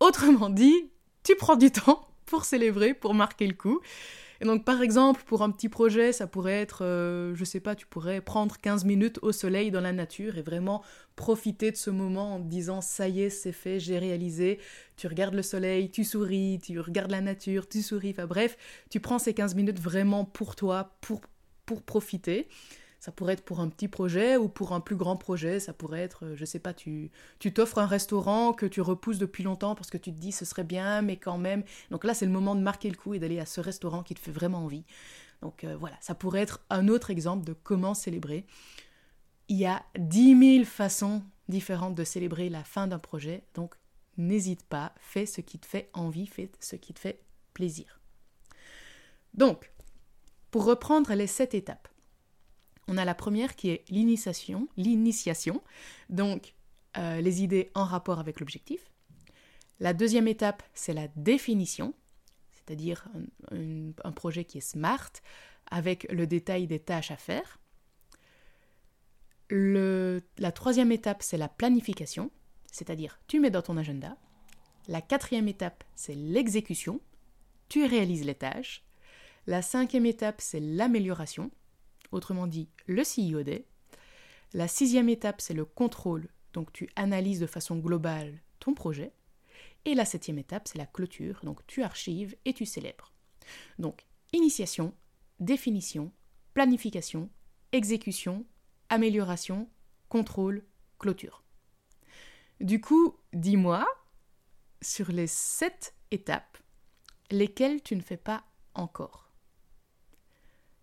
Autrement 0.00 0.50
dit, 0.50 0.90
tu 1.22 1.34
prends 1.34 1.56
du 1.56 1.70
temps 1.70 2.06
pour 2.26 2.44
célébrer, 2.44 2.92
pour 2.92 3.14
marquer 3.14 3.46
le 3.46 3.54
coup. 3.54 3.80
Et 4.42 4.44
donc, 4.44 4.66
par 4.66 4.82
exemple, 4.82 5.22
pour 5.24 5.40
un 5.40 5.50
petit 5.50 5.70
projet, 5.70 6.12
ça 6.12 6.26
pourrait 6.26 6.60
être, 6.60 6.84
euh, 6.84 7.34
je 7.34 7.42
sais 7.42 7.58
pas, 7.58 7.74
tu 7.74 7.86
pourrais 7.86 8.20
prendre 8.20 8.58
15 8.58 8.84
minutes 8.84 9.18
au 9.22 9.32
soleil 9.32 9.70
dans 9.70 9.80
la 9.80 9.92
nature 9.92 10.36
et 10.36 10.42
vraiment 10.42 10.82
profiter 11.16 11.70
de 11.70 11.78
ce 11.78 11.88
moment 11.88 12.34
en 12.34 12.38
te 12.38 12.46
disant 12.46 12.82
ça 12.82 13.08
y 13.08 13.22
est, 13.22 13.30
c'est 13.30 13.50
fait, 13.50 13.80
j'ai 13.80 13.98
réalisé. 13.98 14.58
Tu 14.98 15.06
regardes 15.06 15.32
le 15.32 15.42
soleil, 15.42 15.90
tu 15.90 16.04
souris, 16.04 16.60
tu 16.62 16.78
regardes 16.80 17.12
la 17.12 17.22
nature, 17.22 17.66
tu 17.66 17.80
souris. 17.80 18.10
Enfin 18.10 18.26
bref, 18.26 18.58
tu 18.90 19.00
prends 19.00 19.18
ces 19.18 19.32
15 19.32 19.54
minutes 19.54 19.80
vraiment 19.80 20.26
pour 20.26 20.54
toi, 20.54 20.98
pour, 21.00 21.22
pour 21.64 21.80
profiter. 21.80 22.46
Ça 23.04 23.12
pourrait 23.12 23.34
être 23.34 23.44
pour 23.44 23.60
un 23.60 23.68
petit 23.68 23.86
projet 23.86 24.38
ou 24.38 24.48
pour 24.48 24.72
un 24.72 24.80
plus 24.80 24.96
grand 24.96 25.18
projet. 25.18 25.60
Ça 25.60 25.74
pourrait 25.74 26.00
être, 26.00 26.24
euh, 26.24 26.36
je 26.36 26.46
sais 26.46 26.58
pas, 26.58 26.72
tu 26.72 27.10
t'offres 27.52 27.76
un 27.76 27.84
restaurant 27.84 28.54
que 28.54 28.64
tu 28.64 28.80
repousses 28.80 29.18
depuis 29.18 29.42
longtemps 29.42 29.74
parce 29.74 29.90
que 29.90 29.98
tu 29.98 30.10
te 30.10 30.18
dis 30.18 30.32
ce 30.32 30.46
serait 30.46 30.64
bien, 30.64 31.02
mais 31.02 31.18
quand 31.18 31.36
même. 31.36 31.64
Donc 31.90 32.04
là, 32.04 32.14
c'est 32.14 32.24
le 32.24 32.32
moment 32.32 32.54
de 32.54 32.62
marquer 32.62 32.88
le 32.88 32.96
coup 32.96 33.12
et 33.12 33.18
d'aller 33.18 33.38
à 33.40 33.44
ce 33.44 33.60
restaurant 33.60 34.02
qui 34.02 34.14
te 34.14 34.20
fait 34.20 34.30
vraiment 34.30 34.64
envie. 34.64 34.86
Donc 35.42 35.64
euh, 35.64 35.76
voilà, 35.76 35.98
ça 36.00 36.14
pourrait 36.14 36.40
être 36.40 36.64
un 36.70 36.88
autre 36.88 37.10
exemple 37.10 37.44
de 37.44 37.52
comment 37.52 37.92
célébrer. 37.92 38.46
Il 39.50 39.58
y 39.58 39.66
a 39.66 39.82
10 39.98 40.54
000 40.60 40.64
façons 40.64 41.22
différentes 41.50 41.94
de 41.94 42.04
célébrer 42.04 42.48
la 42.48 42.64
fin 42.64 42.86
d'un 42.86 42.98
projet. 42.98 43.44
Donc 43.52 43.74
n'hésite 44.16 44.62
pas, 44.62 44.94
fais 44.96 45.26
ce 45.26 45.42
qui 45.42 45.58
te 45.58 45.66
fait 45.66 45.90
envie, 45.92 46.26
fais 46.26 46.50
ce 46.58 46.76
qui 46.76 46.94
te 46.94 47.00
fait 47.00 47.20
plaisir. 47.52 48.00
Donc, 49.34 49.70
pour 50.50 50.64
reprendre 50.64 51.12
les 51.12 51.26
sept 51.26 51.52
étapes, 51.52 51.88
on 52.88 52.96
a 52.96 53.04
la 53.04 53.14
première 53.14 53.56
qui 53.56 53.70
est 53.70 53.84
l'initiation, 53.90 54.68
l'initiation, 54.76 55.62
donc 56.10 56.54
euh, 56.96 57.20
les 57.20 57.42
idées 57.42 57.70
en 57.74 57.84
rapport 57.84 58.18
avec 58.18 58.40
l'objectif. 58.40 58.90
La 59.80 59.92
deuxième 59.92 60.28
étape, 60.28 60.62
c'est 60.74 60.92
la 60.92 61.08
définition, 61.16 61.94
c'est-à-dire 62.52 63.08
un, 63.50 64.12
projet 64.12 64.44
qui 64.44 64.58
est 64.58 64.68
smart, 64.72 65.10
avec 65.70 66.10
le 66.12 66.26
détail 66.26 66.66
des 66.66 66.78
tâches 66.78 67.10
à 67.10 67.16
faire. 67.16 67.58
la 69.50 70.52
troisième 70.52 70.92
étape, 70.92 71.22
c'est 71.22 71.36
la 71.36 71.48
planification, 71.48 72.30
c'est-à-dire 72.70 73.18
tu 73.26 73.40
mets 73.40 73.50
dans 73.50 73.62
ton 73.62 73.76
agenda. 73.76 74.16
La 74.86 75.00
quatrième 75.00 75.48
étape, 75.48 75.84
c'est 75.94 76.14
l'exécution, 76.14 77.00
tu 77.68 77.84
réalises 77.84 78.24
les 78.24 78.34
tâches. 78.34 78.84
La 79.46 79.62
cinquième 79.62 80.06
étape, 80.06 80.40
c'est 80.40 80.60
l'amélioration, 80.60 81.50
autrement 82.12 82.46
dit 82.46 82.68
le 82.86 83.04
CIOD. 83.04 83.64
La 84.52 84.68
sixième 84.68 85.08
étape, 85.08 85.40
c'est 85.40 85.54
le 85.54 85.64
contrôle, 85.64 86.28
donc 86.52 86.72
tu 86.72 86.88
analyses 86.96 87.40
de 87.40 87.46
façon 87.46 87.76
globale 87.76 88.40
ton 88.60 88.74
projet. 88.74 89.12
Et 89.84 89.94
la 89.94 90.04
septième 90.04 90.38
étape, 90.38 90.68
c'est 90.68 90.78
la 90.78 90.86
clôture, 90.86 91.40
donc 91.42 91.66
tu 91.66 91.82
archives 91.82 92.36
et 92.44 92.54
tu 92.54 92.64
célèbres. 92.64 93.12
Donc, 93.78 94.06
initiation, 94.32 94.94
définition, 95.40 96.12
planification, 96.54 97.28
exécution, 97.72 98.46
amélioration, 98.88 99.68
contrôle, 100.08 100.64
clôture. 100.98 101.42
Du 102.60 102.80
coup, 102.80 103.16
dis-moi, 103.32 103.86
sur 104.80 105.10
les 105.10 105.26
sept 105.26 105.94
étapes, 106.10 106.58
lesquelles 107.30 107.82
tu 107.82 107.96
ne 107.96 108.00
fais 108.00 108.16
pas 108.16 108.44
encore? 108.74 109.30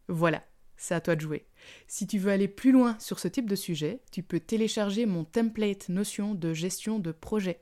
Voilà, 0.08 0.44
c'est 0.82 0.96
à 0.96 1.02
toi 1.02 1.16
de 1.16 1.22
jouer. 1.22 1.46
Si 1.88 2.08
tu 2.08 2.18
veux 2.18 2.32
aller 2.32 2.48
plus 2.48 2.72
loin 2.72 2.98
sur 3.00 3.20
ce 3.20 3.28
type 3.28 3.48
de 3.48 3.56
sujet, 3.56 4.00
tu 4.12 4.24
peux 4.24 4.40
télécharger 4.40 5.06
mon 5.06 5.24
template 5.24 5.90
Notion 5.90 6.34
de 6.34 6.54
gestion 6.54 6.98
de 6.98 7.12
projet. 7.12 7.60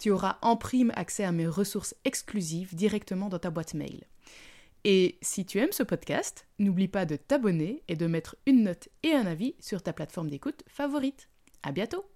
Tu 0.00 0.10
auras 0.10 0.38
en 0.42 0.56
prime 0.56 0.92
accès 0.96 1.22
à 1.22 1.30
mes 1.30 1.46
ressources 1.46 1.94
exclusives 2.04 2.74
directement 2.74 3.28
dans 3.28 3.38
ta 3.38 3.50
boîte 3.50 3.74
mail. 3.74 4.04
Et 4.82 5.16
si 5.22 5.46
tu 5.46 5.58
aimes 5.58 5.72
ce 5.72 5.84
podcast, 5.84 6.46
n'oublie 6.58 6.88
pas 6.88 7.06
de 7.06 7.14
t'abonner 7.14 7.84
et 7.86 7.94
de 7.94 8.06
mettre 8.08 8.36
une 8.46 8.64
note 8.64 8.88
et 9.04 9.12
un 9.12 9.26
avis 9.26 9.54
sur 9.60 9.80
ta 9.82 9.92
plateforme 9.92 10.30
d'écoute 10.30 10.64
favorite. 10.66 11.28
À 11.62 11.70
bientôt! 11.70 12.15